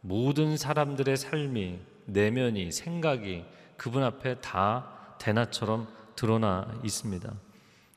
모든 0.00 0.56
사람들의 0.56 1.16
삶이 1.16 1.78
내면이 2.06 2.72
생각이 2.72 3.44
그분 3.76 4.02
앞에 4.02 4.40
다 4.40 5.16
대낮처럼 5.18 5.86
드러나 6.16 6.66
있습니다. 6.82 7.30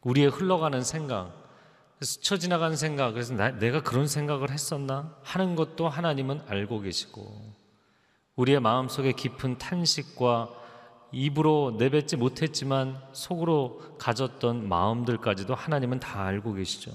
우리의 0.02 0.30
흘러가는 0.30 0.82
생각, 0.84 1.47
스쳐 2.02 2.38
지나간 2.38 2.76
생각, 2.76 3.14
그래서 3.14 3.34
나, 3.34 3.50
내가 3.50 3.82
그런 3.82 4.08
생각을 4.08 4.52
했었나 4.52 5.16
하는 5.24 5.56
것도 5.56 5.90
하나님은 5.90 6.42
알고 6.48 6.82
계시고 6.82 7.56
우리의 8.36 8.60
마음속에 8.60 9.14
깊은 9.14 9.58
탄식과 9.58 10.50
입으로 11.12 11.76
내뱉지 11.80 12.18
못했지만 12.18 13.02
속으로 13.14 13.82
가졌던 13.98 14.70
마음들까지도 14.70 15.56
하나님은 15.56 16.00
다 16.00 16.24
알고 16.24 16.54
계시죠. 16.54 16.92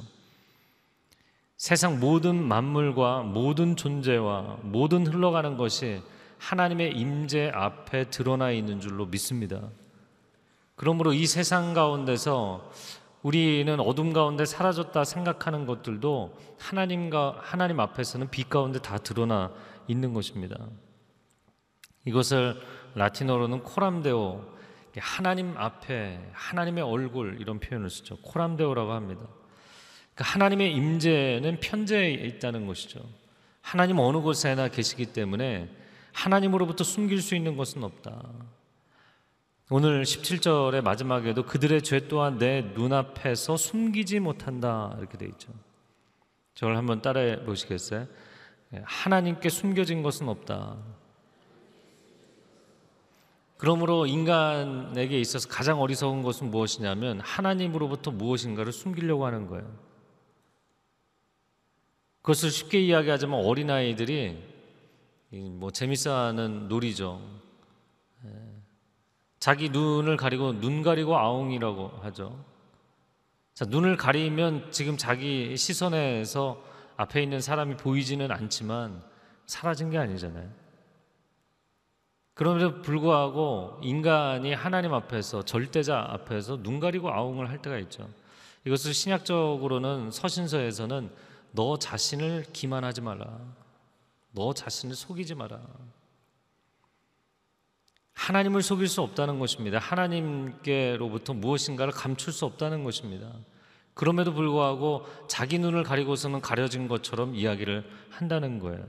세상 1.57 1.99
모든 1.99 2.43
만물과 2.43 3.23
모든 3.23 3.75
존재와 3.75 4.59
모든 4.63 5.07
흘러가는 5.07 5.57
것이 5.57 6.03
하나님의 6.39 6.97
임재 6.97 7.51
앞에 7.55 8.11
드러나 8.11 8.51
있는 8.51 8.81
줄로 8.81 9.07
믿습니다. 9.07 9.61
그러므로 10.75 11.13
이 11.13 11.27
세상 11.27 11.75
가운데서 11.75 12.71
우리는 13.23 13.79
어둠 13.79 14.13
가운데 14.13 14.45
사라졌다 14.45 15.05
생각하는 15.05 15.67
것들도 15.67 16.37
하나님과 16.59 17.39
하나님 17.41 17.79
앞에서는 17.81 18.31
빛 18.31 18.51
가운데 18.51 18.81
다 18.81 18.99
드러나 18.99 19.53
있는 19.87 20.13
것입니다. 20.13 20.57
이것을 22.05 22.61
라틴어로는 22.95 23.63
코람데오 23.63 24.45
하나님 24.99 25.57
앞에 25.57 26.21
하나님의 26.33 26.85
얼굴 26.85 27.39
이런 27.41 27.61
표현을 27.61 27.89
쓰죠. 27.89 28.17
코람데오라고 28.19 28.93
합니다. 28.93 29.23
그러니까 30.15 30.25
하나님의 30.25 30.75
임재는 30.75 31.61
편재에 31.61 32.11
있다는 32.11 32.67
것이죠. 32.67 33.01
하나님 33.63 33.99
어느 34.01 34.19
곳에나 34.19 34.69
계시기 34.69 35.07
때문에 35.07 35.71
하나님으로부터 36.13 36.85
숨길 36.85 37.23
수 37.23 37.35
있는 37.35 37.57
것은 37.57 37.85
없다. 37.85 38.21
오늘 39.75 40.03
17절의 40.03 40.83
마지막에도 40.83 41.47
그들의 41.47 41.81
죄 41.81 42.07
또한 42.07 42.37
내 42.37 42.61
눈앞에서 42.61 43.57
숨기지 43.57 44.21
못한다 44.21 44.95
이렇게 44.99 45.17
돼 45.17 45.25
있죠. 45.25 45.51
저걸 46.53 46.77
한번 46.77 47.01
따라해 47.01 47.43
보시겠어요? 47.45 48.07
하나님께 48.83 49.49
숨겨진 49.49 50.03
것은 50.03 50.29
없다. 50.29 50.77
그러므로 53.57 54.05
인간에게 54.05 55.19
있어서 55.19 55.49
가장 55.49 55.81
어리석은 55.81 56.23
것은 56.23 56.51
무엇이냐면 56.51 57.21
하나님으로부터 57.21 58.11
무엇인가를 58.11 58.73
숨기려고 58.73 59.25
하는 59.25 59.47
거예요. 59.47 59.75
그것을 62.21 62.51
쉽게 62.51 62.79
이야기하자면 62.79 63.43
어린아이들이 63.43 64.37
뭐 65.31 65.71
재밌어하는 65.71 66.69
놀이죠. 66.69 67.42
예. 69.43 69.45
자기 69.45 69.71
눈을 69.71 70.17
가리고 70.17 70.53
눈 70.61 70.83
가리고 70.83 71.19
아웅이라고 71.19 71.99
하죠. 72.03 72.39
자, 73.55 73.65
눈을 73.65 73.97
가리면 73.97 74.71
지금 74.71 74.97
자기 74.97 75.57
시선에서 75.57 76.63
앞에 76.97 77.23
있는 77.25 77.41
사람이 77.41 77.77
보이지는 77.77 78.31
않지만 78.31 79.03
사라진 79.47 79.91
게 79.91 79.99
아니잖아요. 79.99 80.49
그럼에도 82.35 82.83
불구하고 82.83 83.81
인간이 83.83 84.55
하나님 84.55 84.95
앞에서 84.95 85.43
절대자 85.45 86.07
앞에서 86.11 86.63
눈 86.63 86.79
가리고 86.79 87.11
아웅을 87.11 87.51
할 87.51 87.61
때가 87.61 87.79
있죠. 87.79 88.09
이것을 88.65 88.95
신약적으로는 88.95 90.13
서신서에서는 90.13 91.11
너 91.51 91.77
자신을 91.79 92.47
기만하지 92.53 93.01
마라. 93.01 93.41
너 94.31 94.55
자신을 94.55 94.95
속이지 94.95 95.35
마라. 95.35 95.61
하나님을 98.15 98.63
속일 98.63 98.89
수 98.89 99.03
없다는 99.03 99.39
것입니다. 99.39 99.79
하나님께로부터 99.79 101.35
무엇인가를 101.35 101.93
감출 101.93 102.33
수 102.33 102.45
없다는 102.45 102.85
것입니다. 102.85 103.33
그럼에도 103.95 104.33
불구하고 104.33 105.07
자기 105.29 105.59
눈을 105.59 105.83
가리고서는 105.83 106.41
가려진 106.41 106.89
것처럼 106.89 107.35
이야기를 107.35 107.89
한다는 108.11 108.59
거예요. 108.59 108.85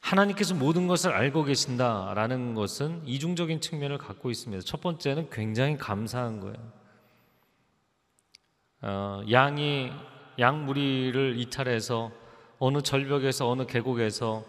하나님께서 0.00 0.54
모든 0.54 0.86
것을 0.86 1.12
알고 1.12 1.44
계신다라는 1.44 2.54
것은 2.54 3.02
이중적인 3.04 3.60
측면을 3.60 3.98
갖고 3.98 4.30
있습니다. 4.30 4.62
첫 4.64 4.80
번째는 4.80 5.28
굉장히 5.30 5.76
감사한 5.76 6.40
거예요. 6.40 6.72
어, 8.80 9.22
양이 9.30 9.90
양 10.38 10.66
무리를 10.66 11.38
이탈해서 11.38 12.12
어느 12.60 12.80
절벽에서 12.80 13.48
어느 13.48 13.66
계곡에서 13.66 14.44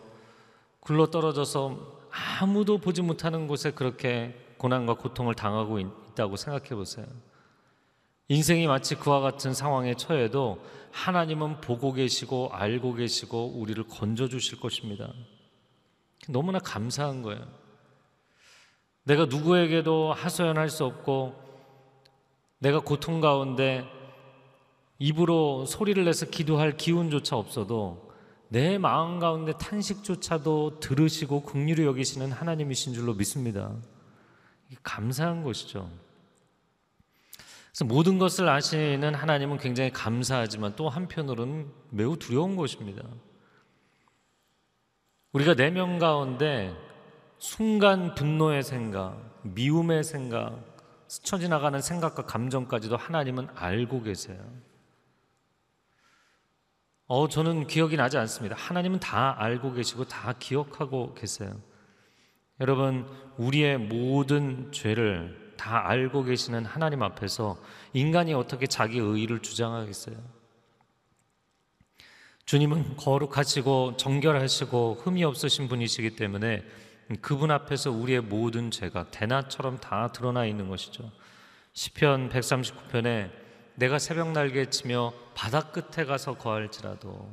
굴러 0.81 1.07
떨어져서 1.07 1.98
아무도 2.11 2.77
보지 2.77 3.01
못하는 3.01 3.47
곳에 3.47 3.71
그렇게 3.71 4.35
고난과 4.57 4.95
고통을 4.95 5.35
당하고 5.35 5.79
있다고 5.79 6.35
생각해 6.35 6.69
보세요. 6.69 7.05
인생이 8.27 8.67
마치 8.67 8.95
그와 8.95 9.19
같은 9.21 9.53
상황에 9.53 9.95
처해도 9.95 10.63
하나님은 10.91 11.61
보고 11.61 11.93
계시고 11.93 12.49
알고 12.51 12.95
계시고 12.95 13.59
우리를 13.59 13.83
건져 13.87 14.27
주실 14.27 14.59
것입니다. 14.59 15.11
너무나 16.27 16.59
감사한 16.59 17.21
거예요. 17.21 17.41
내가 19.03 19.25
누구에게도 19.25 20.13
하소연할 20.13 20.69
수 20.69 20.85
없고 20.85 21.33
내가 22.59 22.79
고통 22.79 23.21
가운데 23.21 23.85
입으로 24.99 25.65
소리를 25.65 26.03
내서 26.03 26.25
기도할 26.25 26.75
기운조차 26.75 27.37
없어도 27.37 28.08
내 28.49 28.79
마음 28.79 29.19
가운데 29.19 29.53
탄식조차도 29.53 30.79
들으시고 30.79 31.43
긍휼히 31.43 31.85
여기시는 31.85 32.31
하나님이신 32.31 32.93
줄로 32.93 33.13
믿습니다. 33.13 33.75
감사한 34.83 35.43
것이죠. 35.43 35.89
그래서 37.69 37.85
모든 37.85 38.17
것을 38.17 38.49
아시는 38.49 39.13
하나님은 39.13 39.57
굉장히 39.57 39.91
감사하지만 39.91 40.75
또 40.75 40.89
한편으로는 40.89 41.71
매우 41.91 42.17
두려운 42.17 42.55
것입니다. 42.55 43.03
우리가 45.31 45.53
내면 45.53 45.99
가운데 45.99 46.75
순간 47.37 48.15
분노의 48.15 48.63
생각, 48.63 49.39
미움의 49.43 50.03
생각, 50.03 50.59
스쳐 51.07 51.37
지나가는 51.37 51.79
생각과 51.79 52.25
감정까지도 52.25 52.97
하나님은 52.97 53.47
알고 53.55 54.01
계세요. 54.01 54.43
어, 57.11 57.27
저는 57.27 57.65
기억이 57.65 57.97
나지 57.97 58.19
않습니다. 58.19 58.55
하나님은 58.55 58.99
다 58.99 59.35
알고 59.39 59.73
계시고 59.73 60.05
다 60.05 60.35
기억하고 60.37 61.15
계세요. 61.15 61.59
여러분, 62.61 63.07
우리의 63.37 63.79
모든 63.79 64.71
죄를 64.71 65.55
다 65.57 65.89
알고 65.89 66.25
계시는 66.25 66.65
하나님 66.65 67.01
앞에서 67.01 67.57
인간이 67.93 68.35
어떻게 68.35 68.67
자기 68.67 68.99
의의를 68.99 69.39
주장하겠어요? 69.39 70.17
주님은 72.45 72.97
거룩하시고 72.97 73.97
정결하시고 73.97 75.01
흠이 75.03 75.23
없으신 75.23 75.67
분이시기 75.67 76.15
때문에 76.15 76.63
그분 77.21 77.49
앞에서 77.49 77.89
우리의 77.89 78.21
모든 78.21 78.69
죄가 78.69 79.09
대낮처럼 79.09 79.79
다 79.79 80.11
드러나 80.11 80.45
있는 80.45 80.69
것이죠. 80.69 81.11
시편 81.73 82.29
139편에 82.29 83.31
내가 83.79 83.97
새벽 83.97 84.31
날개 84.33 84.69
치며 84.69 85.13
바다 85.33 85.71
끝에 85.71 86.05
가서 86.05 86.33
거할지라도 86.33 87.29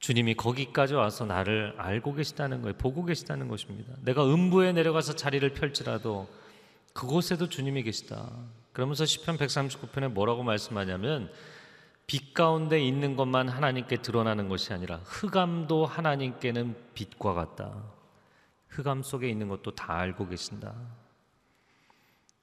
주님이 0.00 0.34
거기까지 0.34 0.94
와서 0.94 1.24
나를 1.24 1.74
알고 1.78 2.14
계시다는 2.14 2.60
거예요. 2.62 2.74
보고 2.76 3.04
계시다는 3.04 3.46
것입니다. 3.46 3.94
내가 4.02 4.24
음부에 4.24 4.72
내려가서 4.72 5.14
자리를 5.14 5.48
펼지라도 5.52 6.28
그곳에도 6.92 7.48
주님이 7.48 7.84
계시다. 7.84 8.30
그러면서 8.72 9.06
시편 9.06 9.36
139편에 9.36 10.08
뭐라고 10.08 10.42
말씀하냐면 10.42 11.30
빛 12.08 12.34
가운데 12.34 12.80
있는 12.82 13.14
것만 13.14 13.48
하나님께 13.48 13.98
드러나는 13.98 14.48
것이 14.48 14.72
아니라 14.72 14.96
흑암도 15.04 15.86
하나님께는 15.86 16.74
빛과 16.94 17.34
같다. 17.34 17.72
흑암 18.68 19.04
속에 19.04 19.28
있는 19.28 19.48
것도 19.48 19.76
다 19.76 19.98
알고 19.98 20.26
계신다. 20.26 20.74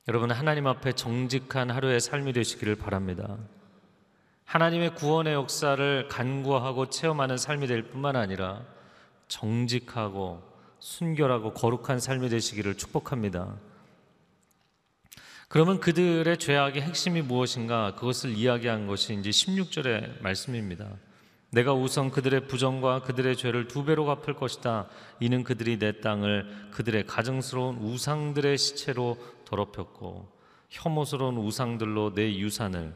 여러분 0.10 0.32
하나님 0.32 0.68
앞에 0.68 0.94
정직한 0.94 1.70
하루의 1.70 2.00
삶이 2.00 2.32
되시기를 2.32 2.76
바랍니다. 2.76 3.38
하나님의 4.46 4.96
구원의 4.96 5.34
역사를 5.34 6.08
간구하고 6.08 6.90
체험하는 6.90 7.36
삶이 7.36 7.68
될 7.68 7.90
뿐만 7.90 8.16
아니라 8.16 8.62
정직하고 9.28 10.42
순결하고 10.80 11.54
거룩한 11.54 12.00
삶이 12.00 12.30
되시기를 12.30 12.78
축복합니다. 12.78 13.58
그러면 15.50 15.82
그들의 15.82 16.38
죄악의 16.38 16.84
핵심이 16.84 17.22
무엇인가 17.22 17.96
그것을 17.96 18.30
이야기한 18.30 18.88
것이 18.88 19.14
이제 19.14 19.30
16절의 19.30 20.22
말씀입니다. 20.22 20.88
내가 21.50 21.74
우선 21.74 22.12
그들의 22.12 22.48
부정과 22.48 23.02
그들의 23.02 23.36
죄를 23.36 23.68
두 23.68 23.84
배로 23.84 24.06
갚을 24.06 24.36
것이다. 24.36 24.88
이는 25.20 25.44
그들이 25.44 25.80
내 25.80 26.00
땅을 26.00 26.70
그들의 26.72 27.08
가증스러운 27.08 27.78
우상들의 27.78 28.58
시체로 28.58 29.18
더럽혔고 29.48 30.30
혐오스러운 30.70 31.38
우상들로 31.38 32.14
내 32.14 32.36
유산을 32.36 32.94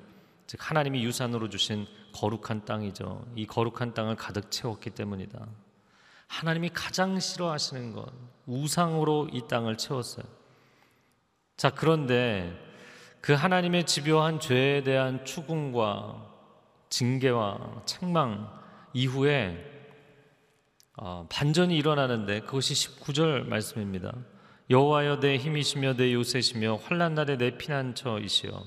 즉 0.47 0.59
하나님이 0.69 1.03
유산으로 1.05 1.49
주신 1.49 1.87
거룩한 2.13 2.65
땅이죠. 2.65 3.25
이 3.35 3.47
거룩한 3.47 3.93
땅을 3.93 4.17
가득 4.17 4.51
채웠기 4.51 4.89
때문이다. 4.89 5.47
하나님이 6.27 6.69
가장 6.73 7.19
싫어하시는 7.19 7.93
것 7.93 8.11
우상으로 8.45 9.29
이 9.31 9.47
땅을 9.47 9.77
채웠어요. 9.77 10.25
자, 11.55 11.69
그런데 11.69 12.53
그 13.21 13.33
하나님의 13.33 13.85
집요한 13.85 14.39
죄에 14.39 14.83
대한 14.83 15.23
추궁과 15.23 16.29
징계와 16.89 17.83
책망 17.85 18.51
이후에 18.93 19.69
어, 20.97 21.27
반전이 21.29 21.77
일어나는데 21.77 22.41
그것이 22.41 22.73
19절 22.73 23.47
말씀입니다. 23.47 24.13
여호와여 24.71 25.19
내 25.19 25.35
힘이시며 25.35 25.97
내 25.97 26.13
요새시며 26.13 26.79
환난 26.83 27.13
날에 27.13 27.37
내 27.37 27.57
피난처이시여 27.57 28.65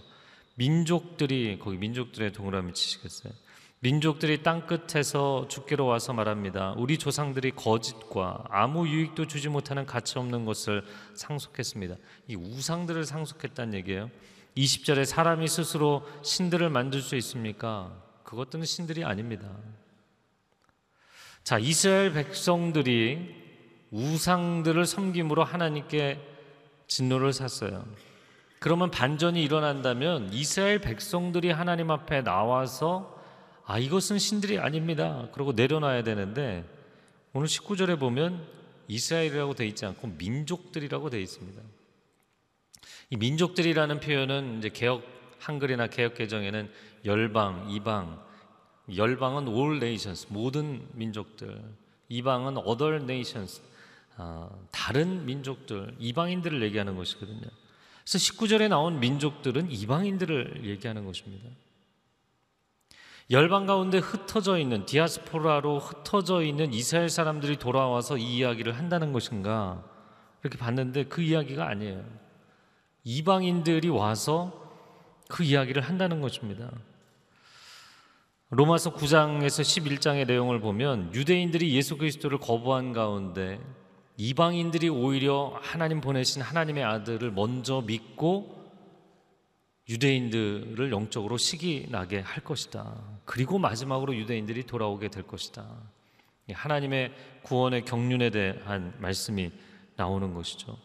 민족들이 0.54 1.58
거기 1.58 1.78
민족들의 1.78 2.30
동그라미 2.30 2.74
치시겠어요. 2.74 3.32
민족들이 3.80 4.42
땅 4.42 4.66
끝에서 4.66 5.48
죽기로 5.48 5.86
와서 5.86 6.12
말합니다. 6.12 6.74
우리 6.76 6.98
조상들이 6.98 7.52
거짓과 7.52 8.44
아무 8.50 8.86
유익도 8.86 9.26
주지 9.26 9.48
못하는 9.48 9.86
가치 9.86 10.18
없는 10.18 10.44
것을 10.44 10.84
상속했습니다. 11.14 11.96
이 12.28 12.36
우상들을 12.36 13.04
상속했다는 13.06 13.72
얘기예요. 13.78 14.10
20절에 14.58 15.06
사람이 15.06 15.48
스스로 15.48 16.06
신들을 16.22 16.68
만들 16.68 17.00
수 17.00 17.16
있습니까? 17.16 17.98
그것들은 18.24 18.66
신들이 18.66 19.04
아닙니다. 19.04 19.48
자, 21.42 21.58
이스라엘 21.58 22.12
백성들이 22.12 23.43
우상들을 23.94 24.86
섬김으로 24.86 25.44
하나님께 25.44 26.20
진노를 26.88 27.32
샀어요. 27.32 27.86
그러면 28.58 28.90
반전이 28.90 29.40
일어난다면 29.42 30.32
이스라엘 30.32 30.80
백성들이 30.80 31.50
하나님 31.50 31.92
앞에 31.92 32.22
나와서 32.22 33.22
아, 33.64 33.78
이것은 33.78 34.18
신들이 34.18 34.58
아닙니다. 34.58 35.28
그러고 35.32 35.52
내려놔야 35.52 36.02
되는데 36.02 36.64
오늘 37.32 37.46
19절에 37.46 37.98
보면 37.98 38.44
이스라엘이라고 38.88 39.54
되어 39.54 39.66
있지 39.68 39.86
않고 39.86 40.08
민족들이라고 40.18 41.08
되어 41.08 41.20
있습니다. 41.20 41.62
이 43.10 43.16
민족들이라는 43.16 44.00
표현은 44.00 44.58
이제 44.58 44.70
개혁 44.70 45.04
한글이나 45.38 45.86
개혁 45.86 46.14
개정에는 46.14 46.70
열방, 47.04 47.70
이방, 47.70 48.20
열방은 48.94 49.48
all 49.48 49.76
nations, 49.76 50.26
모든 50.30 50.86
민족들, 50.94 51.62
이방은 52.08 52.58
other 52.66 52.96
nations, 52.96 53.62
아, 53.62 53.73
다른 54.70 55.26
민족들, 55.26 55.94
이방인들을 55.98 56.62
얘기하는 56.62 56.96
것이거든요. 56.96 57.40
그래서 57.40 58.18
19절에 58.18 58.68
나온 58.68 59.00
민족들은 59.00 59.70
이방인들을 59.70 60.62
얘기하는 60.64 61.04
것입니다. 61.04 61.48
열방 63.30 63.64
가운데 63.64 63.98
흩어져 63.98 64.58
있는 64.58 64.84
디아스포라로 64.84 65.78
흩어져 65.78 66.42
있는 66.42 66.74
이스라엘 66.74 67.08
사람들이 67.08 67.56
돌아와서 67.56 68.18
이 68.18 68.36
이야기를 68.36 68.76
한다는 68.76 69.12
것인가? 69.12 69.82
이렇게 70.42 70.58
봤는데 70.58 71.04
그 71.04 71.22
이야기가 71.22 71.66
아니에요. 71.66 72.04
이방인들이 73.04 73.88
와서 73.88 74.60
그 75.28 75.42
이야기를 75.42 75.82
한다는 75.82 76.20
것입니다. 76.20 76.70
로마서 78.50 78.92
9장에서 78.92 79.62
11장의 79.62 80.26
내용을 80.26 80.60
보면 80.60 81.14
유대인들이 81.14 81.74
예수 81.74 81.96
그리스도를 81.96 82.38
거부한 82.38 82.92
가운데 82.92 83.58
이방인들이 84.16 84.88
오히려 84.88 85.58
하나님 85.60 86.00
보내신 86.00 86.42
하나님의 86.42 86.84
아들을 86.84 87.32
먼저 87.32 87.82
믿고 87.84 88.64
유대인들을 89.88 90.90
영적으로 90.92 91.36
시기 91.36 91.86
나게 91.90 92.20
할 92.20 92.42
것이다. 92.42 92.94
그리고 93.24 93.58
마지막으로 93.58 94.14
유대인들이 94.16 94.64
돌아오게 94.64 95.08
될 95.08 95.24
것이다. 95.24 95.66
하나님의 96.52 97.12
구원의 97.42 97.84
경륜에 97.84 98.30
대한 98.30 98.94
말씀이 98.98 99.50
나오는 99.96 100.32
것이죠. 100.32 100.76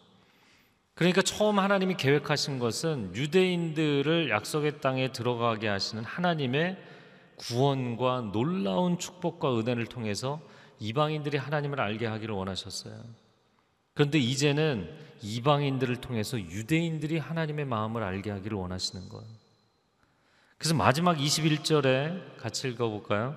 그러니까 0.95 1.21
처음 1.21 1.59
하나님이 1.59 1.95
계획하신 1.95 2.59
것은 2.59 3.15
유대인들을 3.15 4.29
약속의 4.29 4.81
땅에 4.81 5.13
들어가게 5.13 5.67
하시는 5.67 6.03
하나님의 6.03 6.77
구원과 7.37 8.31
놀라운 8.33 8.99
축복과 8.99 9.57
은혜를 9.57 9.85
통해서 9.85 10.41
이방인들이 10.79 11.37
하나님을 11.37 11.79
알게 11.79 12.05
하기를 12.05 12.33
원하셨어요. 12.33 12.93
그런데 13.93 14.17
이제는 14.17 14.89
이방인들을 15.21 15.97
통해서 15.97 16.39
유대인들이 16.39 17.17
하나님의 17.17 17.65
마음을 17.65 18.03
알게 18.03 18.31
하기를 18.31 18.57
원하시는 18.57 19.09
거예요. 19.09 19.27
그래서 20.57 20.75
마지막 20.75 21.17
21절에 21.17 22.37
같이 22.37 22.69
읽어볼까요? 22.69 23.35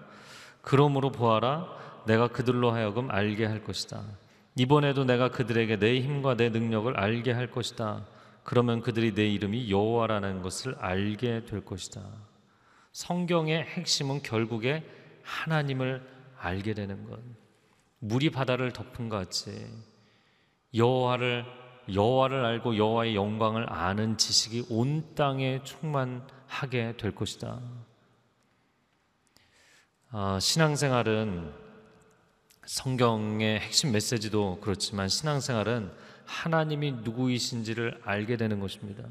그러므로 0.60 1.10
보아라, 1.10 1.66
내가 2.06 2.28
그들로 2.28 2.70
하여금 2.70 3.10
알게 3.10 3.44
할 3.44 3.62
것이다. 3.64 4.02
이번에도 4.56 5.04
내가 5.04 5.30
그들에게 5.30 5.78
내 5.78 6.00
힘과 6.00 6.36
내 6.36 6.50
능력을 6.50 6.96
알게 6.98 7.32
할 7.32 7.50
것이다. 7.50 8.06
그러면 8.44 8.80
그들이 8.80 9.14
내 9.14 9.26
이름이 9.28 9.70
여호와라는 9.70 10.42
것을 10.42 10.74
알게 10.78 11.44
될 11.46 11.64
것이다. 11.64 12.02
성경의 12.92 13.62
핵심은 13.62 14.22
결국에 14.22 14.84
하나님을 15.22 16.02
알게 16.42 16.74
되는 16.74 17.08
것. 17.08 17.20
물이 18.00 18.30
바다를 18.30 18.72
덮은 18.72 19.08
것 19.08 19.16
같이 19.16 19.66
여호와를 20.74 21.44
여호와를 21.92 22.44
알고 22.44 22.76
여호와의 22.76 23.14
영광을 23.14 23.72
아는 23.72 24.16
지식이 24.16 24.66
온 24.70 25.14
땅에 25.14 25.62
충만하게 25.62 26.96
될 26.96 27.14
것이다. 27.14 27.60
아, 30.10 30.38
신앙생활은 30.40 31.52
성경의 32.66 33.60
핵심 33.60 33.92
메시지도 33.92 34.58
그렇지만 34.60 35.08
신앙생활은 35.08 35.92
하나님이 36.24 36.92
누구이신지를 37.02 38.00
알게 38.04 38.36
되는 38.36 38.60
것입니다. 38.60 39.04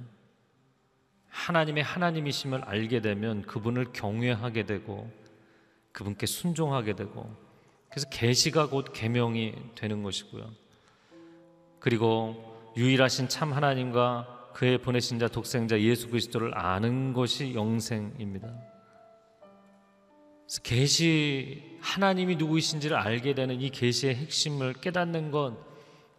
하나님의 1.29 1.83
하나님이심을 1.83 2.63
알게 2.63 3.01
되면 3.01 3.41
그분을 3.43 3.93
경외하게 3.93 4.65
되고 4.65 5.11
그분께 5.91 6.25
순종하게 6.25 6.95
되고 6.95 7.29
그래서 7.89 8.07
계시가 8.09 8.69
곧 8.69 8.93
계명이 8.93 9.53
되는 9.75 10.01
것이고요. 10.03 10.49
그리고 11.79 12.71
유일하신 12.77 13.27
참 13.27 13.51
하나님과 13.51 14.51
그의 14.53 14.77
보내신 14.77 15.19
자 15.19 15.27
독생자 15.27 15.79
예수 15.79 16.09
그리스도를 16.09 16.57
아는 16.57 17.13
것이 17.13 17.53
영생입니다. 17.53 18.49
계시 20.63 21.77
하나님이 21.81 22.35
누구이신지를 22.35 22.95
알게 22.97 23.33
되는 23.35 23.59
이 23.61 23.69
계시의 23.69 24.15
핵심을 24.15 24.73
깨닫는 24.73 25.31
것 25.31 25.57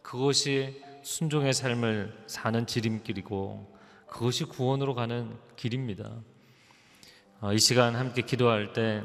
그것이 0.02 0.82
순종의 1.02 1.52
삶을 1.52 2.24
사는 2.26 2.66
지름길이고 2.66 3.78
그것이 4.06 4.44
구원으로 4.44 4.94
가는 4.94 5.36
길입니다. 5.56 6.10
어, 7.40 7.52
이 7.52 7.58
시간 7.58 7.96
함께 7.96 8.22
기도할 8.22 8.72
때 8.72 9.02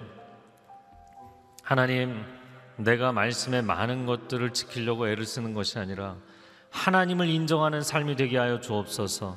하나님 1.68 2.24
내가 2.78 3.12
말씀의 3.12 3.62
많은 3.62 4.06
것들을 4.06 4.54
지키려고 4.54 5.10
애를 5.10 5.26
쓰는 5.26 5.54
것이 5.54 5.78
아니라 5.78 6.16
하나님을 6.70 7.28
인정하는 7.28 7.82
삶이 7.82 8.16
되게 8.16 8.38
하여 8.38 8.62
주옵소서. 8.62 9.36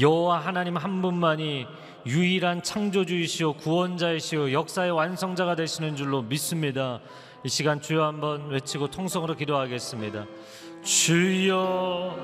여호와 0.00 0.40
하나님 0.40 0.76
한 0.76 1.00
분만이 1.00 1.68
유일한 2.06 2.64
창조주이시오 2.64 3.52
구원자이시오 3.52 4.50
역사의 4.50 4.90
완성자가 4.90 5.54
되시는 5.54 5.94
줄로 5.94 6.22
믿습니다. 6.22 6.98
이 7.44 7.48
시간 7.48 7.80
주여 7.80 8.04
한번 8.04 8.48
외치고 8.48 8.90
통성으로 8.90 9.36
기도하겠습니다. 9.36 10.26
주여 10.82 12.16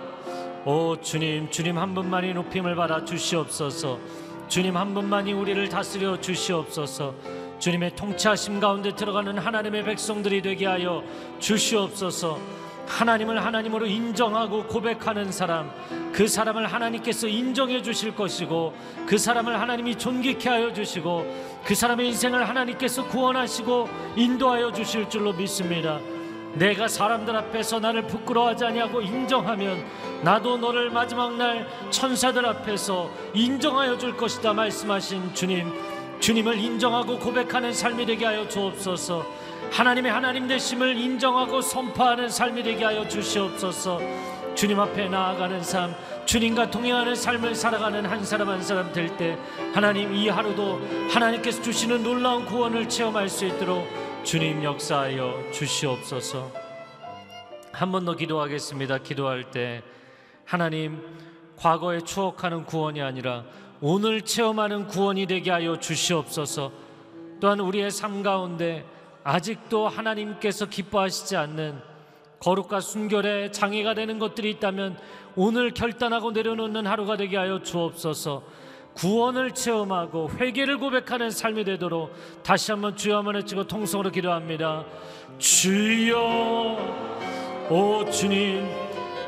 오 0.64 1.00
주님 1.00 1.52
주님 1.52 1.78
한 1.78 1.94
분만이 1.94 2.34
높임을 2.34 2.74
받아 2.74 3.04
주시옵소서. 3.04 4.00
주님 4.48 4.76
한 4.76 4.92
분만이 4.92 5.34
우리를 5.34 5.68
다스려 5.68 6.20
주시옵소서. 6.20 7.45
주님의 7.58 7.96
통치하심 7.96 8.60
가운데 8.60 8.94
들어가는 8.94 9.38
하나님의 9.38 9.84
백성들이 9.84 10.42
되게 10.42 10.66
하여 10.66 11.02
주시옵소서. 11.38 12.38
하나님을 12.86 13.44
하나님으로 13.44 13.86
인정하고 13.86 14.64
고백하는 14.68 15.32
사람, 15.32 15.70
그 16.12 16.28
사람을 16.28 16.72
하나님께서 16.72 17.26
인정해 17.26 17.82
주실 17.82 18.14
것이고, 18.14 18.74
그 19.06 19.18
사람을 19.18 19.60
하나님이 19.60 19.96
존귀케 19.96 20.48
하여 20.48 20.72
주시고, 20.72 21.26
그 21.64 21.74
사람의 21.74 22.06
인생을 22.08 22.48
하나님께서 22.48 23.08
구원하시고 23.08 23.88
인도하여 24.14 24.72
주실 24.72 25.08
줄로 25.10 25.32
믿습니다. 25.32 25.98
내가 26.54 26.88
사람들 26.88 27.36
앞에서 27.36 27.80
나를 27.80 28.06
부끄러워하지 28.06 28.64
아니하고 28.64 29.02
인정하면 29.02 29.84
나도 30.22 30.56
너를 30.56 30.90
마지막 30.90 31.36
날 31.36 31.66
천사들 31.90 32.46
앞에서 32.46 33.10
인정하여 33.34 33.98
줄 33.98 34.16
것이다 34.16 34.54
말씀하신 34.54 35.34
주님 35.34 35.70
주님을 36.20 36.58
인정하고 36.58 37.18
고백하는 37.18 37.72
삶이 37.72 38.06
되게 38.06 38.24
하여 38.24 38.48
주옵소서 38.48 39.24
하나님의 39.70 40.10
하나님 40.12 40.46
되심을 40.46 40.96
인정하고 40.96 41.60
선포하는 41.60 42.28
삶이 42.28 42.62
되게 42.62 42.84
하여 42.84 43.06
주시옵소서 43.06 44.00
주님 44.54 44.80
앞에 44.80 45.08
나아가는 45.08 45.62
삶 45.62 45.94
주님과 46.24 46.70
동행하는 46.70 47.14
삶을 47.14 47.54
살아가는 47.54 48.04
한 48.06 48.24
사람 48.24 48.48
한 48.48 48.62
사람 48.62 48.92
될 48.92 49.16
때 49.16 49.36
하나님 49.74 50.14
이 50.14 50.28
하루도 50.28 50.80
하나님께서 51.10 51.62
주시는 51.62 52.02
놀라운 52.02 52.44
구원을 52.46 52.88
체험할 52.88 53.28
수 53.28 53.44
있도록 53.46 53.86
주님 54.24 54.64
역사하여 54.64 55.50
주시옵소서. 55.52 56.50
한 57.72 57.92
번 57.92 58.04
더 58.06 58.14
기도하겠습니다. 58.16 58.98
기도할 58.98 59.50
때 59.50 59.82
하나님 60.46 61.02
과거에 61.56 62.00
추억하는 62.00 62.64
구원이 62.64 63.02
아니라 63.02 63.44
오늘 63.80 64.22
체험하는 64.22 64.86
구원이 64.86 65.26
되게 65.26 65.50
하여 65.50 65.78
주시옵소서. 65.78 66.72
또한 67.40 67.60
우리의 67.60 67.90
삶 67.90 68.22
가운데 68.22 68.84
아직도 69.22 69.88
하나님께서 69.88 70.66
기뻐하시지 70.66 71.36
않는 71.36 71.80
거룩과 72.38 72.80
순결에 72.80 73.50
장애가 73.50 73.94
되는 73.94 74.18
것들이 74.18 74.50
있다면 74.50 74.98
오늘 75.34 75.72
결단하고 75.72 76.30
내려놓는 76.30 76.86
하루가 76.86 77.16
되게 77.16 77.36
하여 77.36 77.62
주옵소서. 77.62 78.42
구원을 78.94 79.52
체험하고 79.52 80.30
회개를 80.38 80.78
고백하는 80.78 81.30
삶이 81.30 81.64
되도록 81.64 82.14
다시 82.42 82.72
한번 82.72 82.96
주여 82.96 83.18
한번 83.18 83.34
외치고 83.34 83.66
통성으로 83.66 84.10
기도합니다. 84.10 84.86
주여 85.38 86.16
오 87.68 88.10
주님 88.10 88.66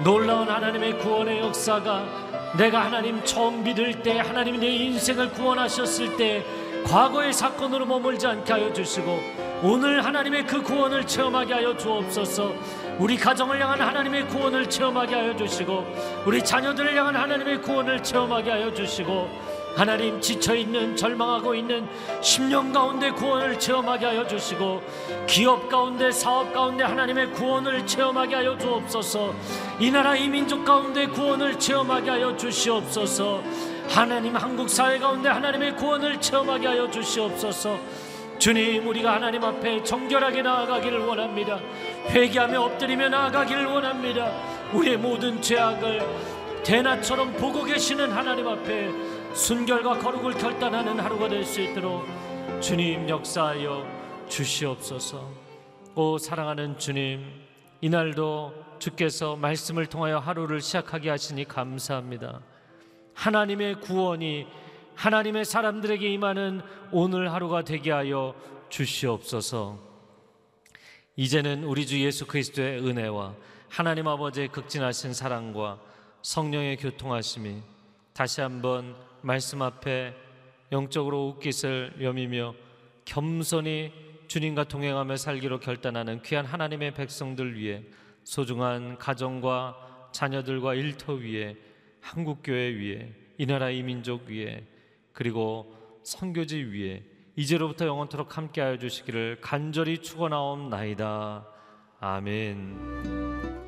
놀라운 0.03 0.49
하나님의 0.49 0.99
구원의 1.01 1.41
역사가 1.41 2.28
내가 2.57 2.85
하나님 2.85 3.23
처음 3.25 3.63
믿을 3.63 4.03
때 4.03 4.19
하나님이 4.19 4.59
내 4.59 4.69
인생을 4.69 5.31
구원하셨을 5.33 6.17
때 6.17 6.45
과거의 6.87 7.33
사건으로 7.33 7.85
머물지 7.85 8.27
않게 8.27 8.53
하여 8.53 8.73
주시고 8.73 9.21
오늘 9.63 10.05
하나님의 10.05 10.47
그 10.47 10.63
구원을 10.63 11.05
체험하게 11.05 11.53
하여 11.55 11.77
주옵소서. 11.77 12.55
우리 12.99 13.17
가정을 13.17 13.61
향한 13.61 13.81
하나님의 13.81 14.29
구원을 14.29 14.71
체험하게 14.71 15.15
하여 15.15 15.37
주시고 15.37 15.85
우리 16.25 16.43
자녀들을 16.43 16.97
향한 16.97 17.17
하나님의 17.17 17.63
구원을 17.63 18.03
체험하게 18.03 18.51
하여 18.51 18.73
주시고 18.73 19.29
하나님 19.79 20.21
지쳐있는 20.21 20.97
절망하고 20.97 21.55
있는 21.55 21.87
10년 22.21 22.73
가운데 22.73 23.13
구원을 23.13 23.61
체험하게 23.61 24.07
하여 24.07 24.27
주시고 24.27 24.83
기업 25.29 25.69
가운데 25.69 26.11
사업 26.11 26.53
가운데 26.53 26.83
하나님의 26.83 27.31
구원을 27.31 27.87
체험하게 27.87 28.35
하여 28.35 28.59
주옵소서. 28.59 29.33
이 29.79 29.89
나라 29.93 30.17
이 30.17 30.29
민족 30.29 30.65
가운데 30.65 31.07
구원을 31.07 31.61
체험하게 31.61 32.11
하여 32.11 32.37
주시옵소서. 32.37 33.41
하나님 33.89 34.35
한국 34.35 34.69
사회 34.69 34.99
가운데 34.99 35.29
하나님의 35.29 35.77
구원을 35.77 36.21
체험하게 36.21 36.67
하여 36.67 36.91
주시옵소서. 36.91 37.79
주님 38.41 38.85
우리가 38.85 39.13
하나님 39.15 39.45
앞에 39.45 39.85
정결하게 39.85 40.43
나아가기를 40.43 41.07
원합니다. 41.07 41.61
회개하며 42.11 42.61
엎드리며 42.63 43.11
나아가기를 43.11 43.67
원합니다. 43.67 44.33
우리의 44.73 44.97
모든 44.97 45.41
죄악을 45.41 46.03
대낮처럼 46.65 47.33
보고 47.35 47.63
계시는 47.63 48.11
하나님 48.11 48.49
앞에 48.49 49.08
순결과 49.35 49.99
거룩을 49.99 50.35
결단하는 50.35 50.99
하루가 50.99 51.29
될 51.29 51.45
수 51.45 51.61
있도록 51.61 52.05
주님 52.61 53.09
역사하여 53.09 53.87
주시옵소서. 54.29 55.31
오 55.95 56.19
사랑하는 56.19 56.79
주님, 56.79 57.25
이날도 57.81 58.53
주께서 58.79 59.37
말씀을 59.37 59.87
통하여 59.87 60.19
하루를 60.19 60.61
시작하게 60.61 61.11
하시니 61.11 61.45
감사합니다. 61.47 62.41
하나님의 63.15 63.81
구원이 63.81 64.47
하나님의 64.95 65.45
사람들에게 65.45 66.09
임하는 66.13 66.61
오늘 66.91 67.33
하루가 67.33 67.63
되게 67.63 67.91
하여 67.93 68.35
주시옵소서. 68.69 69.79
이제는 71.17 71.65
우리 71.65 71.87
주 71.87 72.01
예수 72.05 72.27
그리스도의 72.27 72.81
은혜와 72.81 73.35
하나님 73.69 74.09
아버지의 74.09 74.49
극진하신 74.49 75.15
사랑과 75.15 75.79
성령의 76.23 76.77
교통하심이 76.77 77.63
다시 78.13 78.41
한번 78.41 78.97
말씀 79.29 79.61
앞에 79.61 80.15
영적으로 80.73 81.29
웃깃을 81.29 81.99
여미며 82.01 82.55
겸손히 83.05 83.93
주님과 84.27 84.65
동행하며 84.65 85.17
살기로 85.19 85.61
결단하는 85.61 86.23
귀한 86.23 86.47
하나님의 86.47 86.95
백성들 86.95 87.55
위해 87.55 87.83
소중한 88.25 88.97
가정과 88.97 90.09
자녀들과 90.13 90.77
일터 90.77 91.13
위에 91.13 91.57
한국교회 92.01 92.71
위에 92.71 93.13
이 93.37 93.45
나라 93.45 93.69
이 93.69 93.83
민족 93.83 94.29
위에 94.29 94.67
그리고 95.13 95.77
선교지 96.05 96.63
위에 96.63 97.03
이제로부터 97.37 97.85
영원토록 97.85 98.39
함께하여 98.39 98.79
주시기를 98.79 99.43
간절히 99.43 99.99
축원하옵나이다. 99.99 101.47
아멘. 102.01 103.68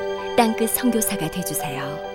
땅끝 0.41 0.71
성교사가 0.71 1.29
되주세요 1.29 2.10